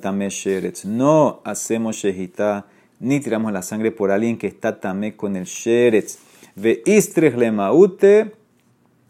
No 0.84 1.40
hacemos 1.44 1.96
Shehita 1.96 2.66
ni 3.00 3.20
tiramos 3.20 3.52
la 3.52 3.62
sangre 3.62 3.92
por 3.92 4.10
alguien 4.10 4.38
que 4.38 4.46
está 4.46 4.80
tamé 4.80 5.16
con 5.16 5.36
el 5.36 5.44
Sheretz. 5.44 6.18
Ve 6.54 6.82
Istrech 6.86 7.36
Lemaute, 7.36 8.32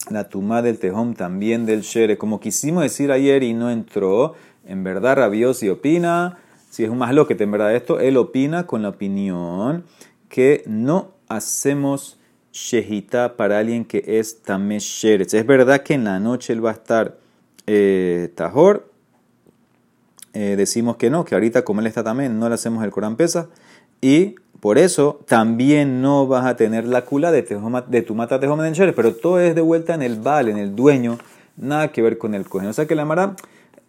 la 0.09 0.29
tumá 0.29 0.61
del 0.61 0.79
Tejón 0.79 1.13
también 1.13 1.65
del 1.65 1.81
Sheretz. 1.81 2.19
Como 2.19 2.39
quisimos 2.39 2.83
decir 2.83 3.11
ayer 3.11 3.43
y 3.43 3.53
no 3.53 3.69
entró, 3.69 4.35
en 4.65 4.83
verdad 4.83 5.17
Rabiosi 5.17 5.69
opina, 5.69 6.37
si 6.69 6.83
es 6.83 6.89
un 6.89 6.97
más 6.97 7.13
lo 7.13 7.27
que 7.27 7.35
en 7.41 7.51
verdad 7.51 7.75
esto, 7.75 7.99
él 7.99 8.17
opina 8.17 8.67
con 8.67 8.81
la 8.81 8.89
opinión 8.89 9.83
que 10.29 10.63
no 10.65 11.11
hacemos 11.27 12.17
Shehita 12.51 13.37
para 13.37 13.59
alguien 13.59 13.85
que 13.85 14.03
es 14.05 14.41
tamé. 14.41 14.77
Es 14.77 15.45
verdad 15.45 15.83
que 15.83 15.93
en 15.93 16.03
la 16.03 16.19
noche 16.19 16.53
él 16.53 16.65
va 16.65 16.71
a 16.71 16.73
estar 16.73 17.17
eh, 17.67 18.31
Tajor. 18.35 18.91
Eh, 20.33 20.55
decimos 20.55 20.97
que 20.97 21.09
no, 21.09 21.25
que 21.25 21.35
ahorita 21.35 21.63
como 21.63 21.81
él 21.81 21.87
está 21.87 22.03
también, 22.03 22.39
no 22.39 22.47
le 22.47 22.55
hacemos 22.55 22.83
el 22.83 22.91
Corán 22.91 23.15
pesa. 23.15 23.49
Y 24.01 24.35
por 24.59 24.77
eso 24.77 25.19
también 25.27 26.01
no 26.01 26.27
vas 26.27 26.45
a 26.45 26.55
tener 26.55 26.85
la 26.85 27.03
cula 27.05 27.31
de, 27.31 27.43
de 27.87 28.01
tu 28.01 28.15
mata 28.15 28.39
tejoma 28.39 28.63
de 28.63 28.93
pero 28.93 29.13
todo 29.13 29.39
es 29.39 29.55
de 29.55 29.61
vuelta 29.61 29.93
en 29.93 30.01
el 30.01 30.19
Val, 30.19 30.49
en 30.49 30.57
el 30.57 30.75
dueño, 30.75 31.17
nada 31.57 31.89
que 31.89 32.01
ver 32.01 32.17
con 32.17 32.33
el 32.33 32.47
cohen. 32.47 32.67
O 32.67 32.73
sea 32.73 32.85
que 32.85 32.95
la 32.95 33.05
Mara 33.05 33.35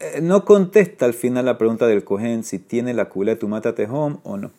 eh, 0.00 0.20
no 0.20 0.44
contesta 0.44 1.06
al 1.06 1.14
final 1.14 1.46
la 1.46 1.58
pregunta 1.58 1.86
del 1.86 2.04
cohen 2.04 2.44
si 2.44 2.58
tiene 2.58 2.94
la 2.94 3.06
cula 3.06 3.32
de 3.32 3.36
tu 3.36 3.48
mata 3.48 3.74
o 4.22 4.36
no. 4.36 4.50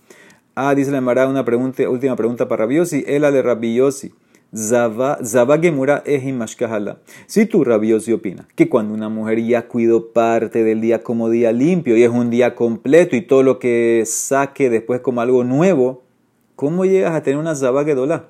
Ah, 0.55 0.73
dice 0.75 0.91
la 0.91 1.01
Mara 1.01 1.27
una 1.27 1.45
pregunta, 1.45 1.87
última 1.89 2.15
pregunta 2.15 2.47
para 2.47 2.63
Rabiosi, 2.63 3.05
la 3.07 3.31
de 3.31 3.41
Rabiosi. 3.41 4.13
Zaba 4.55 5.59
Gemura 5.61 6.03
Si 7.27 7.45
tú, 7.45 7.63
rabiosi, 7.63 8.13
opina 8.13 8.47
que 8.55 8.67
cuando 8.67 8.93
una 8.93 9.09
mujer 9.09 9.43
ya 9.43 9.67
cuidó 9.67 10.11
parte 10.11 10.63
del 10.63 10.81
día 10.81 11.03
como 11.03 11.29
día 11.29 11.51
limpio 11.51 11.95
y 11.95 12.03
es 12.03 12.09
un 12.09 12.29
día 12.29 12.55
completo 12.55 13.15
y 13.15 13.21
todo 13.21 13.43
lo 13.43 13.59
que 13.59 14.03
saque 14.07 14.69
después 14.69 15.01
como 15.01 15.21
algo 15.21 15.43
nuevo, 15.43 16.03
¿cómo 16.55 16.85
llegas 16.85 17.13
a 17.13 17.21
tener 17.21 17.39
una 17.39 17.55
Zaba 17.55 17.85
Gedolá? 17.85 18.25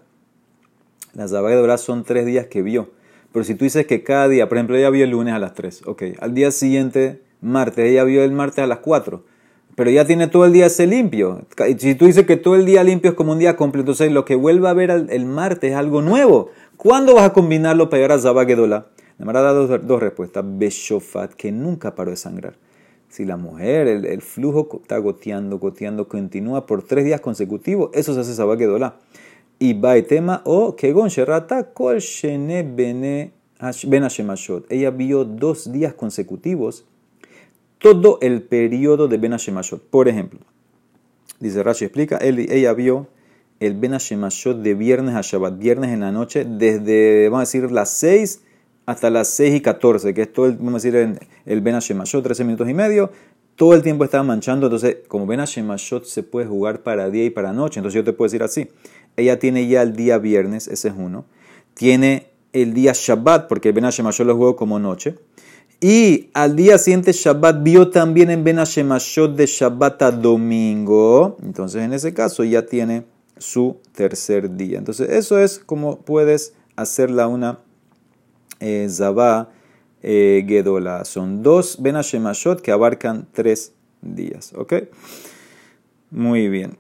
Las 1.13 1.31
Zaba 1.31 1.77
son 1.77 2.03
tres 2.03 2.25
días 2.25 2.47
que 2.47 2.61
vio. 2.61 2.89
Pero 3.31 3.45
si 3.45 3.55
tú 3.55 3.63
dices 3.63 3.85
que 3.85 4.03
cada 4.03 4.27
día, 4.27 4.49
por 4.49 4.57
ejemplo, 4.57 4.75
ella 4.75 4.89
vio 4.89 5.03
el 5.03 5.11
lunes 5.11 5.33
a 5.35 5.39
las 5.39 5.53
3, 5.53 5.83
ok, 5.85 6.03
al 6.19 6.33
día 6.33 6.49
siguiente, 6.49 7.21
martes, 7.41 7.85
ella 7.85 8.03
vio 8.03 8.23
el 8.23 8.31
martes 8.31 8.63
a 8.63 8.67
las 8.67 8.79
4 8.79 9.23
pero 9.79 9.91
ya 9.91 10.03
tiene 10.03 10.27
todo 10.27 10.43
el 10.43 10.51
día 10.51 10.65
ese 10.65 10.87
limpio. 10.87 11.45
Si 11.77 11.95
tú 11.95 12.07
dices 12.07 12.25
que 12.25 12.35
todo 12.35 12.55
el 12.55 12.65
día 12.65 12.83
limpio 12.83 13.11
es 13.11 13.15
como 13.15 13.31
un 13.31 13.39
día 13.39 13.55
completo, 13.55 13.91
entonces 13.91 14.11
lo 14.11 14.25
que 14.25 14.35
vuelve 14.35 14.67
a 14.67 14.73
ver 14.73 14.91
el 14.91 15.25
martes 15.25 15.71
es 15.71 15.77
algo 15.77 16.01
nuevo. 16.01 16.49
¿Cuándo 16.75 17.15
vas 17.15 17.23
a 17.23 17.31
combinarlo 17.31 17.89
para 17.89 18.01
llegar 18.01 18.17
a 18.17 18.19
Zabagedola? 18.19 18.87
Me 19.19 19.29
ha 19.29 19.41
dado 19.41 19.67
dos, 19.67 19.87
dos, 19.87 20.01
respuestas. 20.01 20.43
Beshofat, 20.45 21.31
que 21.31 21.53
nunca 21.53 21.95
paró 21.95 22.11
de 22.11 22.17
sangrar. 22.17 22.55
Si 23.07 23.23
la 23.23 23.37
mujer, 23.37 23.87
el, 23.87 24.21
flujo 24.21 24.81
está 24.81 24.97
goteando, 24.97 25.59
goteando, 25.59 26.09
continúa 26.09 26.65
por 26.65 26.83
tres 26.83 27.05
días 27.05 27.21
consecutivos, 27.21 27.89
eso 27.93 28.13
se 28.13 28.19
hace 28.19 28.33
Zabagedola. 28.33 28.97
Y 29.59 29.75
tema 30.01 30.41
o 30.43 30.75
Kegon 30.75 31.07
Sherata 31.07 31.71
Kol 31.71 31.99
Shene 31.99 32.63
Ben 32.63 33.31
Ella 34.69 34.91
vio 34.91 35.23
dos 35.23 35.71
días 35.71 35.93
consecutivos 35.93 36.83
todo 37.79 38.19
el 38.21 38.43
periodo 38.43 39.07
de 39.07 39.17
Ben 39.17 39.31
Hashemashot. 39.31 39.81
Por 39.89 40.07
ejemplo, 40.07 40.39
dice 41.39 41.63
Rashi, 41.63 41.85
explica, 41.85 42.19
ella 42.21 42.73
vio 42.73 43.07
el 43.59 43.73
Ben 43.73 43.93
Hashemashot 43.93 44.61
de 44.61 44.73
viernes 44.73 45.15
a 45.15 45.21
Shabbat, 45.21 45.57
viernes 45.57 45.91
en 45.91 46.01
la 46.01 46.11
noche, 46.11 46.45
desde, 46.45 47.27
vamos 47.29 47.39
a 47.39 47.41
decir, 47.41 47.71
las 47.71 47.89
6 47.91 48.43
hasta 48.85 49.09
las 49.09 49.27
6 49.29 49.55
y 49.55 49.61
14, 49.61 50.13
que 50.13 50.23
es 50.23 50.33
todo 50.33 50.45
el, 50.45 50.53
vamos 50.57 50.85
a 50.85 50.87
decir, 50.87 51.19
el 51.45 51.61
Ben 51.61 51.75
Hashemashot, 51.75 52.23
13 52.23 52.43
minutos 52.43 52.69
y 52.69 52.73
medio, 52.73 53.11
todo 53.55 53.73
el 53.73 53.81
tiempo 53.81 54.03
estaba 54.03 54.23
manchando, 54.23 54.67
entonces, 54.67 54.97
como 55.07 55.25
Ben 55.25 55.39
Hashemashot 55.39 56.05
se 56.05 56.23
puede 56.23 56.47
jugar 56.47 56.81
para 56.81 57.09
día 57.09 57.25
y 57.25 57.29
para 57.29 57.53
noche, 57.53 57.79
entonces 57.79 57.95
yo 57.95 58.03
te 58.03 58.13
puedo 58.13 58.27
decir 58.27 58.43
así, 58.43 58.69
ella 59.17 59.39
tiene 59.39 59.67
ya 59.67 59.81
el 59.81 59.95
día 59.95 60.17
viernes, 60.17 60.67
ese 60.67 60.89
es 60.89 60.93
uno, 60.97 61.25
tiene 61.73 62.27
el 62.53 62.73
día 62.73 62.93
Shabbat, 62.95 63.47
porque 63.47 63.69
el 63.69 63.73
Ben 63.73 63.83
Hashemashot 63.83 64.25
lo 64.25 64.35
jugó 64.35 64.55
como 64.55 64.79
noche, 64.79 65.15
y 65.81 66.29
al 66.33 66.55
día 66.55 66.77
siguiente 66.77 67.13
Shabbat 67.13 67.63
vio 67.63 67.89
también 67.89 68.29
en 68.29 68.43
Ben 68.43 68.57
Hashemashot 68.57 69.35
de 69.35 69.45
Shabbat 69.45 70.01
a 70.01 70.11
domingo. 70.11 71.37
Entonces 71.41 71.83
en 71.83 71.93
ese 71.93 72.13
caso 72.13 72.43
ya 72.43 72.65
tiene 72.65 73.05
su 73.37 73.77
tercer 73.93 74.57
día. 74.57 74.77
Entonces 74.77 75.09
eso 75.09 75.39
es 75.39 75.59
como 75.59 75.99
puedes 76.01 76.53
hacerla 76.75 77.27
una 77.27 77.59
eh, 78.59 78.89
eh, 80.01 80.45
Gedola. 80.47 81.05
Son 81.05 81.43
dos 81.43 81.77
Ben 81.81 81.95
Hashemashot 81.95 82.61
que 82.61 82.71
abarcan 82.71 83.27
tres 83.31 83.71
días. 84.01 84.51
¿Ok? 84.55 84.73
Muy 86.11 86.49
bien. 86.49 86.77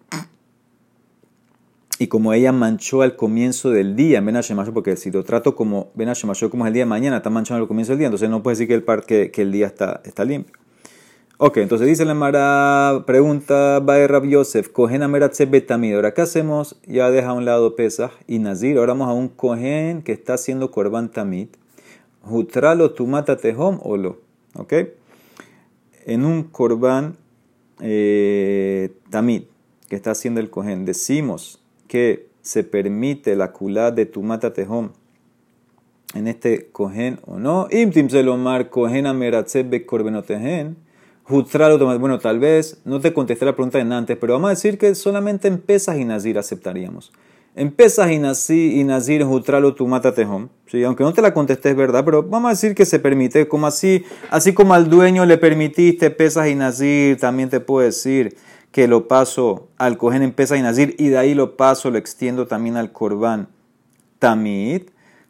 Y 2.01 2.07
como 2.07 2.31
ella 2.31 2.53
manchó 2.53 3.01
al 3.01 3.17
comienzo 3.17 3.71
del 3.71 3.97
día 3.97 4.19
en 4.19 4.25
Ben 4.25 4.39
porque 4.73 4.95
si 4.95 5.11
lo 5.11 5.25
trato 5.25 5.53
como 5.53 5.91
Ben 5.95 6.09
como 6.21 6.31
es 6.31 6.41
el 6.69 6.73
día 6.73 6.83
de 6.83 6.85
mañana, 6.85 7.17
está 7.17 7.29
manchado 7.29 7.59
al 7.59 7.67
comienzo 7.67 7.91
del 7.91 7.99
día, 7.99 8.07
entonces 8.07 8.29
no 8.29 8.41
puede 8.41 8.53
decir 8.53 8.69
que 8.69 8.73
el, 8.73 8.83
parque, 8.83 9.31
que 9.31 9.41
el 9.41 9.51
día 9.51 9.67
está, 9.67 10.01
está 10.05 10.23
limpio. 10.23 10.55
Ok, 11.41 11.57
entonces 11.57 11.87
dice 11.87 12.05
la 12.05 12.13
Mara, 12.13 13.03
pregunta 13.05 13.81
Bae 13.81 14.07
Rab 14.07 14.25
Yosef, 14.25 14.69
Cohen 14.69 15.03
Ameratze 15.03 15.45
Betamid. 15.45 15.95
Ahora, 15.95 16.13
¿qué 16.13 16.21
hacemos? 16.21 16.79
Ya 16.87 17.11
deja 17.11 17.29
a 17.29 17.33
un 17.33 17.43
lado 17.43 17.75
Pesach 17.75 18.11
y 18.27 18.39
Nazir. 18.39 18.77
Ahora 18.77 18.93
vamos 18.93 19.09
a 19.09 19.13
un 19.13 19.27
Cohen 19.27 20.01
que 20.01 20.13
está 20.13 20.35
haciendo 20.35 20.71
Korban 20.71 21.09
Tamid. 21.09 21.47
Jutralo 22.21 22.91
Tumata 22.91 23.35
Tehom 23.35 23.79
o 23.83 23.97
lo. 23.97 24.21
Ok. 24.55 24.73
En 26.05 26.25
un 26.25 26.43
Korban 26.43 27.17
eh, 27.81 28.93
Tamid 29.09 29.43
que 29.89 29.95
está 29.95 30.11
haciendo 30.11 30.39
el 30.39 30.49
Cohen, 30.49 30.85
decimos 30.85 31.58
que 31.89 32.29
se 32.41 32.63
permite 32.63 33.35
la 33.35 33.51
culá 33.51 33.91
de 33.91 34.05
tu 34.05 34.23
mata 34.23 34.53
tejón 34.53 34.93
en 36.13 36.27
este 36.27 36.69
cohen 36.71 37.19
o 37.25 37.37
no. 37.37 37.67
Imtim 37.71 38.09
selomar 38.09 38.69
cohen 38.69 39.05
ameratzeb 39.05 39.85
korbenotehen. 39.85 40.77
Bueno, 41.27 42.17
tal 42.17 42.39
vez 42.39 42.81
no 42.85 42.99
te 42.99 43.13
contesté 43.13 43.45
la 43.45 43.53
pregunta 43.53 43.79
en 43.79 43.91
antes, 43.91 44.17
pero 44.17 44.33
vamos 44.33 44.47
a 44.47 44.51
decir 44.51 44.79
que 44.79 44.95
solamente 44.95 45.47
en 45.47 45.59
pesas 45.59 45.97
y 45.97 46.05
nazir 46.05 46.39
aceptaríamos. 46.39 47.11
En 47.55 47.71
pesas 47.71 48.09
y 48.11 48.17
nazir, 48.17 49.23
jutralo 49.23 49.75
tu 49.75 49.85
mata 49.85 50.13
tejón. 50.13 50.49
Sí, 50.65 50.83
aunque 50.83 51.03
no 51.03 51.13
te 51.13 51.21
la 51.21 51.33
contesté 51.33 51.69
es 51.69 51.75
verdad, 51.75 52.03
pero 52.03 52.23
vamos 52.23 52.47
a 52.49 52.51
decir 52.53 52.73
que 52.73 52.85
se 52.85 52.99
permite, 52.99 53.47
como 53.47 53.67
así, 53.67 54.03
así 54.31 54.53
como 54.53 54.73
al 54.73 54.89
dueño 54.89 55.25
le 55.25 55.37
permitiste 55.37 56.09
pesas 56.09 56.47
y 56.47 56.55
nazir, 56.55 57.17
también 57.17 57.49
te 57.49 57.59
puedo 57.59 57.85
decir 57.85 58.35
que 58.71 58.87
lo 58.87 59.07
paso 59.07 59.69
al 59.77 59.97
cohen 59.97 60.21
en 60.21 60.31
Pesa 60.31 60.57
y 60.57 60.61
Nazir 60.61 60.95
y 60.97 61.09
de 61.09 61.17
ahí 61.17 61.33
lo 61.33 61.57
paso, 61.57 61.89
lo 61.89 61.97
extiendo 61.97 62.47
también 62.47 62.77
al 62.77 62.91
Corban 62.91 63.47
Tamid. 64.19 64.83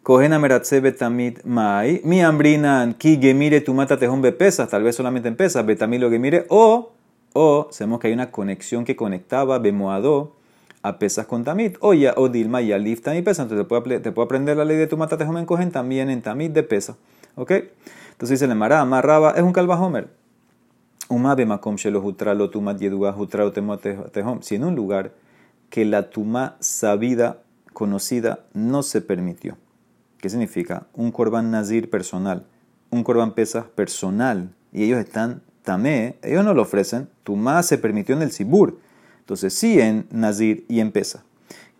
Cohen 0.04 0.34
Ameratzebe 0.34 0.92
Tamid 0.92 1.40
Mai. 1.44 2.02
Mi 2.04 2.22
ambrinan 2.22 2.94
ki 2.94 3.20
gemire 3.22 3.62
tu 3.62 3.74
mata 3.74 3.98
tejón 3.98 4.22
bepesa, 4.22 4.68
tal 4.68 4.84
vez 4.84 4.96
solamente 4.96 5.28
en 5.28 5.36
Pesa, 5.36 5.62
betamid 5.62 6.00
lo 6.00 6.10
gemire. 6.10 6.46
O, 6.50 6.94
o, 7.34 7.68
sabemos 7.72 8.00
que 8.00 8.08
hay 8.08 8.14
una 8.14 8.32
conexión 8.32 8.86
que 8.86 8.96
conectaba 8.96 9.60
bemoado 9.60 10.36
a 10.82 10.98
pesas 10.98 11.28
con 11.28 11.44
tamid. 11.44 11.76
O 11.82 11.94
ya, 11.94 12.14
o 12.18 12.30
dilma 12.30 12.62
y 12.62 12.72
alif 12.72 13.02
tamid 13.02 13.24
pesa. 13.24 13.44
Entonces 13.44 13.66
te 13.66 13.70
puedo, 13.70 14.02
te 14.02 14.12
puedo 14.12 14.26
aprender 14.26 14.58
la 14.58 14.66
ley 14.66 14.78
de 14.78 14.88
tu 14.88 14.98
mata 14.98 15.18
tejón 15.18 15.38
en 15.38 15.46
cohen 15.46 15.72
también 15.72 16.10
en 16.10 16.22
tamid 16.22 16.52
de 16.52 16.64
pesa. 16.64 16.96
¿Ok? 17.36 17.52
Entonces 18.12 18.40
dice 18.40 18.48
le 18.48 18.56
mará, 18.56 18.82
amarraba, 18.82 19.32
es 19.32 19.44
un 19.44 19.54
calvajomer. 19.54 20.19
Si 24.42 24.56
en 24.56 24.64
un 24.64 24.76
lugar 24.76 25.12
que 25.72 25.86
la 25.86 26.10
tuma 26.12 26.56
sabida, 26.60 27.42
conocida, 27.74 28.46
no 28.54 28.84
se 28.84 29.02
permitió. 29.02 29.58
¿Qué 30.20 30.30
significa? 30.30 30.86
Un 30.94 31.12
korban 31.12 31.50
nazir 31.50 31.90
personal, 31.90 32.46
un 32.92 33.04
korban 33.04 33.34
pesa 33.34 33.66
personal, 33.74 34.54
y 34.72 34.84
ellos 34.84 35.00
están 35.00 35.42
tamé, 35.64 36.20
ellos 36.22 36.46
no 36.46 36.54
lo 36.54 36.62
ofrecen, 36.62 37.10
tuma 37.24 37.64
se 37.64 37.80
permitió 37.80 38.16
en 38.16 38.22
el 38.22 38.32
sibur. 38.32 38.78
Entonces, 39.22 39.54
sí 39.54 39.82
en 39.82 40.06
nazir 40.12 40.66
y 40.68 40.80
en 40.80 40.92
pesa. 40.92 41.24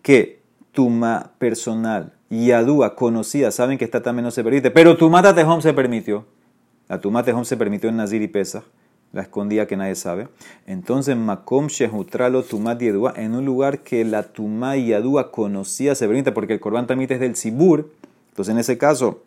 Que 0.02 0.42
tuma 0.72 1.34
personal 1.38 2.14
y 2.28 2.50
adúa 2.50 2.96
conocida, 2.96 3.52
saben 3.52 3.78
que 3.78 3.84
está 3.84 4.02
también 4.02 4.24
no 4.24 4.32
se 4.32 4.42
permite, 4.42 4.72
pero 4.72 4.96
tuma 4.96 5.22
tatejón 5.22 5.62
se 5.62 5.72
permitió. 5.72 6.26
La 6.88 7.00
tuma 7.00 7.22
tejón 7.22 7.44
se 7.44 7.56
permitió 7.56 7.88
en 7.90 7.96
nazir 7.96 8.22
y 8.22 8.26
pesa 8.28 8.64
la 9.12 9.22
escondía 9.22 9.66
que 9.66 9.76
nadie 9.76 9.94
sabe. 9.94 10.28
Entonces, 10.66 11.16
Makom 11.16 11.66
Shehutralo 11.66 12.42
Tumat 12.42 12.80
Yedua, 12.80 13.14
en 13.16 13.34
un 13.34 13.44
lugar 13.44 13.80
que 13.80 14.04
la 14.04 14.22
Tumá 14.24 14.76
y 14.76 14.88
Yadua 14.88 15.30
conocía 15.30 15.94
se 15.94 16.06
permite, 16.06 16.32
porque 16.32 16.54
el 16.54 16.60
Corban 16.60 16.86
también 16.86 17.12
es 17.12 17.20
del 17.20 17.36
Sibur. 17.36 17.90
Entonces, 18.30 18.52
en 18.52 18.58
ese 18.58 18.78
caso, 18.78 19.22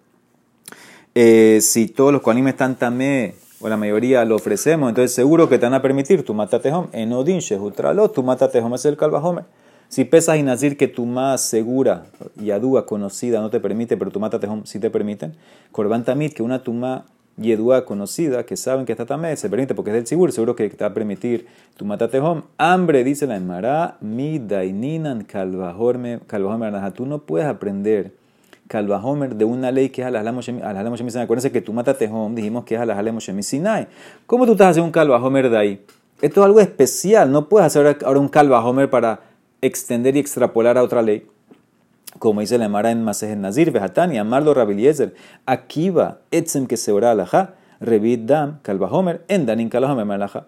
eh, 1.16 1.60
si 1.62 1.88
todos 1.88 2.14
los 2.14 2.22
Koanim 2.22 2.48
están 2.48 2.76
tamé, 2.76 3.36
o 3.60 3.70
la 3.70 3.78
mayoría 3.78 4.26
lo 4.26 4.36
ofrecemos, 4.36 4.90
entonces 4.90 5.14
seguro 5.14 5.48
que 5.48 5.58
te 5.58 5.66
van 5.66 5.74
a 5.74 5.82
permitir 5.82 6.26
tu 6.26 6.34
matatehom. 6.34 6.88
En 6.92 7.14
Odin 7.14 7.40
Shehutralo, 7.40 8.12
tu 8.12 8.24
matatehom 8.24 8.74
es 8.74 8.86
el 8.86 8.98
calvajomer. 8.98 9.46
Si 9.94 10.06
pesas 10.06 10.38
y 10.38 10.42
nazir 10.42 10.76
que 10.76 10.88
tu 10.88 11.08
segura 11.38 12.06
y 12.42 12.50
adúa 12.50 12.88
conocida 12.88 13.42
no 13.42 13.52
te 13.52 13.60
permite, 13.60 13.96
pero 13.96 14.10
tu 14.10 14.20
mata 14.20 14.40
tejón 14.40 14.66
sí 14.66 14.80
te 14.80 14.90
permiten. 14.90 15.36
Corban 15.72 16.04
tamit, 16.04 16.34
que 16.34 16.42
una 16.42 16.64
tuma 16.64 17.06
yedúa 17.38 17.86
conocida, 17.86 18.46
que 18.46 18.58
saben 18.58 18.86
que 18.86 18.92
está 18.92 19.06
tamé, 19.06 19.36
se 19.36 19.50
permite 19.50 19.76
porque 19.76 19.92
es 19.92 19.96
del 19.96 20.08
seguro, 20.08 20.32
seguro 20.32 20.56
que 20.56 20.70
te 20.70 20.84
va 20.84 20.92
a 20.92 20.94
permitir 20.94 21.48
tu 21.78 21.86
mata 21.86 22.08
tejón. 22.08 22.46
Hambre, 22.58 23.04
dice 23.04 23.28
la 23.28 23.38
Emara, 23.38 23.98
mi 24.02 24.40
daininan 24.40 25.24
calvajorme, 25.24 26.20
tú 26.96 27.06
no 27.06 27.20
puedes 27.20 27.48
aprender 27.48 28.12
calvajomer 28.68 29.36
de 29.36 29.46
una 29.46 29.72
ley 29.72 29.90
que 29.90 30.02
es 30.02 30.08
a 30.08 30.12
las 30.12 30.46
Sinai. 30.46 31.24
Acuérdense 31.24 31.52
que 31.52 31.62
tu 31.62 31.74
mata 31.74 31.94
tejón, 31.96 32.34
dijimos 32.34 32.64
que 32.64 32.76
es 32.76 32.82
a 32.82 32.86
las 32.86 33.24
Sinai. 33.46 33.88
¿Cómo 34.26 34.46
tú 34.46 34.54
estás 34.54 34.70
haciendo 34.70 34.86
un 34.86 34.92
calvajomer 34.92 35.50
de 35.50 35.58
ahí? 35.58 35.86
Esto 36.22 36.42
es 36.42 36.46
algo 36.46 36.60
especial, 36.60 37.32
no 37.32 37.50
puedes 37.50 37.68
hacer 37.68 37.98
ahora 38.06 38.20
un 38.20 38.30
calvajomer 38.30 38.90
para 38.90 39.20
extender 39.62 40.16
y 40.16 40.20
extrapolar 40.20 40.78
a 40.78 40.84
otra 40.84 41.02
ley, 41.02 41.26
como 42.20 42.42
dice 42.42 42.58
la 42.58 42.66
Emara 42.66 42.92
en 42.92 43.04
Masejen 43.04 43.42
Nazir, 43.42 43.72
Vejatani, 43.72 44.18
Amarlo 44.18 44.54
Rabiliezer, 44.54 45.14
Akiva, 45.46 46.20
Etzem 46.32 46.68
que 46.68 46.78
se 46.78 46.92
ora 46.92 47.12
alajá, 47.12 47.56
Revit 47.80 48.26
Dam, 48.26 48.60
Kalvahomer, 48.62 49.24
Endanin 49.28 49.70
Kalvahomer 49.70 50.06
Malaja. 50.06 50.48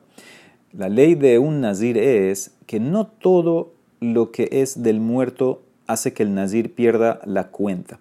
La 0.72 0.90
ley 0.90 1.16
de 1.16 1.40
un 1.40 1.62
Nazir 1.62 1.98
es 1.98 2.52
que 2.66 2.80
no 2.80 3.08
todo 3.08 3.74
lo 4.00 4.32
que 4.32 4.50
es 4.52 4.84
del 4.84 5.00
muerto 5.00 5.62
hace 5.88 6.14
que 6.14 6.24
el 6.24 6.34
Nazir 6.34 6.74
pierda 6.74 7.20
la 7.26 7.48
cuenta. 7.48 8.00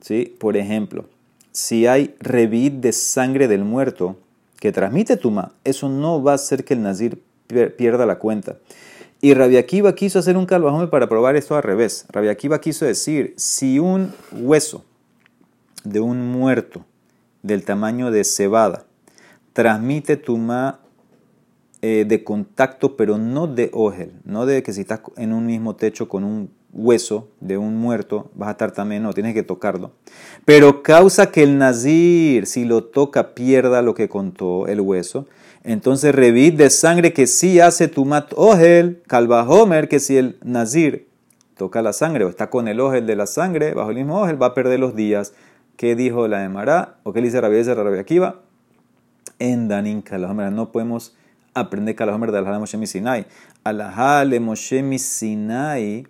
¿Sí? 0.00 0.34
Por 0.38 0.56
ejemplo, 0.56 1.06
si 1.52 1.86
hay 1.86 2.14
revit 2.20 2.74
de 2.74 2.92
sangre 2.92 3.48
del 3.48 3.64
muerto 3.64 4.16
que 4.60 4.72
transmite 4.72 5.16
tuma, 5.16 5.52
eso 5.64 5.88
no 5.88 6.22
va 6.22 6.32
a 6.32 6.36
hacer 6.36 6.64
que 6.64 6.74
el 6.74 6.82
Nazir 6.82 7.22
pierda 7.76 8.06
la 8.06 8.18
cuenta. 8.18 8.56
Y 9.20 9.34
Rabbi 9.34 9.56
Akiva 9.56 9.94
quiso 9.94 10.18
hacer 10.18 10.36
un 10.36 10.46
calvajome 10.46 10.88
para 10.88 11.08
probar 11.08 11.36
esto 11.36 11.56
al 11.56 11.62
revés. 11.62 12.06
Rabbi 12.10 12.28
Akiva 12.28 12.60
quiso 12.60 12.84
decir, 12.84 13.34
si 13.36 13.78
un 13.78 14.12
hueso 14.32 14.84
de 15.84 16.00
un 16.00 16.30
muerto 16.30 16.84
del 17.42 17.64
tamaño 17.64 18.10
de 18.10 18.24
cebada 18.24 18.84
transmite 19.52 20.16
tuma 20.16 20.80
eh, 21.80 22.04
de 22.06 22.24
contacto, 22.24 22.96
pero 22.96 23.16
no 23.16 23.46
de 23.46 23.70
ogel, 23.72 24.12
no 24.24 24.44
de 24.44 24.62
que 24.62 24.72
si 24.72 24.82
estás 24.82 25.00
en 25.16 25.32
un 25.32 25.46
mismo 25.46 25.76
techo 25.76 26.08
con 26.08 26.24
un 26.24 26.50
hueso 26.72 27.28
de 27.40 27.56
un 27.56 27.76
muerto, 27.76 28.30
vas 28.34 28.48
a 28.48 28.52
estar 28.52 28.72
también, 28.72 29.02
no, 29.02 29.12
tienes 29.12 29.34
que 29.34 29.42
tocarlo. 29.42 29.92
Pero 30.44 30.82
causa 30.82 31.30
que 31.30 31.42
el 31.42 31.58
nazir, 31.58 32.46
si 32.46 32.64
lo 32.64 32.84
toca, 32.84 33.34
pierda 33.34 33.82
lo 33.82 33.94
que 33.94 34.08
contó 34.08 34.66
el 34.66 34.80
hueso. 34.80 35.26
Entonces, 35.66 36.14
revit 36.14 36.56
de 36.56 36.70
sangre 36.70 37.12
que 37.12 37.26
sí 37.26 37.58
hace 37.58 37.88
tumat 37.88 38.32
ogel, 38.36 39.02
homer 39.48 39.88
que 39.88 39.98
si 39.98 40.16
el 40.16 40.38
nazir 40.44 41.08
toca 41.56 41.82
la 41.82 41.92
sangre 41.92 42.24
o 42.24 42.28
está 42.28 42.50
con 42.50 42.68
el 42.68 42.78
ogel 42.78 43.04
de 43.04 43.16
la 43.16 43.26
sangre, 43.26 43.74
bajo 43.74 43.90
el 43.90 43.96
mismo 43.96 44.20
ogel, 44.20 44.40
va 44.40 44.46
a 44.46 44.54
perder 44.54 44.78
los 44.78 44.94
días. 44.94 45.32
¿Qué 45.76 45.96
dijo 45.96 46.28
la 46.28 46.44
Emara? 46.44 46.98
¿O 47.02 47.12
qué 47.12 47.20
dice 47.20 47.40
Rabbi 47.40 47.56
de 47.56 47.74
Rabbi 47.74 47.98
Akiva? 47.98 48.42
En 49.40 49.66
Danin 49.66 50.02
Kalahomer. 50.02 50.52
No 50.52 50.70
podemos 50.70 51.16
aprender 51.52 51.96
Kalahomer 51.96 52.30
de 52.30 52.38
Alajá 52.38 52.60
Moshe 52.60 52.86
Sinai. 52.86 53.26
Alajá 53.64 54.24
Moshe 54.40 54.98
Sinai 55.00 56.06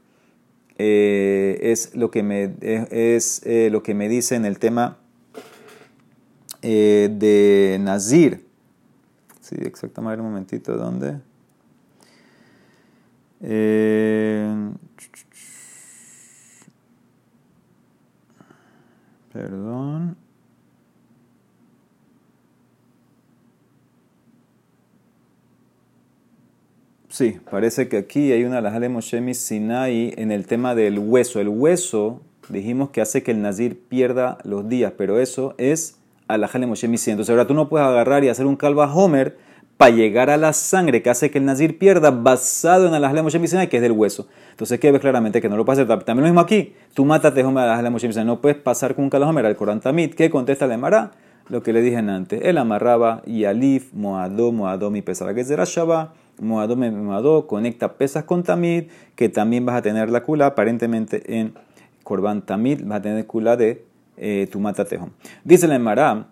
eh, 0.76 1.58
es, 1.62 1.94
lo 1.94 2.10
que 2.10 2.22
me, 2.22 2.52
es 2.60 3.40
eh, 3.46 3.70
lo 3.72 3.82
que 3.82 3.94
me 3.94 4.10
dice 4.10 4.34
en 4.34 4.44
el 4.44 4.58
tema 4.58 4.98
eh, 6.60 7.08
de 7.10 7.78
Nazir. 7.80 8.45
Sí, 9.46 9.54
exactamente, 9.60 10.20
un 10.20 10.26
momentito, 10.26 10.76
¿dónde? 10.76 11.20
Eh, 13.40 14.72
perdón. 19.32 20.16
Sí, 27.08 27.38
parece 27.48 27.88
que 27.88 27.98
aquí 27.98 28.32
hay 28.32 28.42
una 28.42 28.60
de 28.60 28.88
Moshe 28.88 29.32
Sinai 29.34 30.12
en 30.16 30.32
el 30.32 30.48
tema 30.48 30.74
del 30.74 30.98
hueso. 30.98 31.40
El 31.40 31.48
hueso, 31.50 32.20
dijimos 32.48 32.90
que 32.90 33.00
hace 33.00 33.22
que 33.22 33.30
el 33.30 33.42
Nazir 33.42 33.80
pierda 33.88 34.38
los 34.42 34.68
días, 34.68 34.92
pero 34.98 35.20
eso 35.20 35.54
es 35.56 35.98
alajale 36.28 36.66
Moshe 36.66 36.88
Misi. 36.88 37.10
Entonces 37.10 37.30
ahora 37.30 37.46
tú 37.46 37.54
no 37.54 37.68
puedes 37.68 37.86
agarrar 37.86 38.24
y 38.24 38.28
hacer 38.28 38.46
un 38.46 38.56
calva 38.56 38.92
Homer 38.92 39.36
para 39.76 39.90
llegar 39.90 40.30
a 40.30 40.36
la 40.36 40.52
sangre 40.52 41.02
que 41.02 41.10
hace 41.10 41.30
que 41.30 41.38
el 41.38 41.44
Nazir 41.44 41.78
pierda 41.78 42.10
basado 42.10 42.86
en 42.86 42.94
alajale 42.94 43.22
Moshe 43.22 43.38
Misi, 43.38 43.66
que 43.68 43.76
es 43.76 43.82
del 43.82 43.92
hueso. 43.92 44.26
Entonces, 44.50 44.80
¿qué 44.80 44.90
ves 44.90 45.00
claramente? 45.00 45.40
Que 45.40 45.48
no 45.48 45.56
lo 45.56 45.64
puedes 45.64 45.80
hacer. 45.80 46.04
También 46.04 46.24
lo 46.24 46.30
mismo 46.30 46.40
aquí. 46.40 46.74
Tú 46.94 47.04
mátate 47.04 47.44
Homer 47.44 47.64
alajale 47.64 47.90
Moshe 47.90 48.06
Misi. 48.06 48.24
No 48.24 48.40
puedes 48.40 48.58
pasar 48.58 48.94
con 48.94 49.04
un 49.04 49.10
calva 49.10 49.28
Homer 49.28 49.46
al 49.46 49.56
Corán 49.56 49.80
Tamid. 49.80 50.14
¿Qué 50.14 50.30
contesta 50.30 50.66
la 50.66 50.74
Emara? 50.74 51.12
Lo 51.48 51.62
que 51.62 51.72
le 51.72 51.82
dije 51.82 51.96
antes. 51.96 52.40
Él 52.42 52.58
amarraba 52.58 53.22
y 53.24 53.44
alif, 53.44 53.92
moadó, 53.92 54.50
moadó, 54.50 54.90
mi 54.90 55.02
pesar. 55.02 55.34
Que 55.34 55.44
será 55.44 55.64
Shabbat. 55.64 56.10
Moadó, 56.38 56.76
moadó, 56.76 57.46
conecta 57.46 57.94
pesas 57.94 58.24
con 58.24 58.42
Tamid, 58.42 58.84
que 59.14 59.30
también 59.30 59.64
vas 59.64 59.76
a 59.76 59.82
tener 59.82 60.10
la 60.10 60.22
kula, 60.22 60.46
aparentemente 60.46 61.38
en 61.38 61.54
Corban 62.04 62.42
Tamid, 62.42 62.82
vas 62.84 62.98
a 62.98 63.02
tener 63.02 63.26
kula 63.26 63.56
de 63.56 63.86
eh, 64.16 64.48
tu 64.50 64.60
mata 64.60 64.84
tejón. 64.84 65.12
Dice 65.44 65.66
la 65.66 65.76
Emara, 65.76 66.28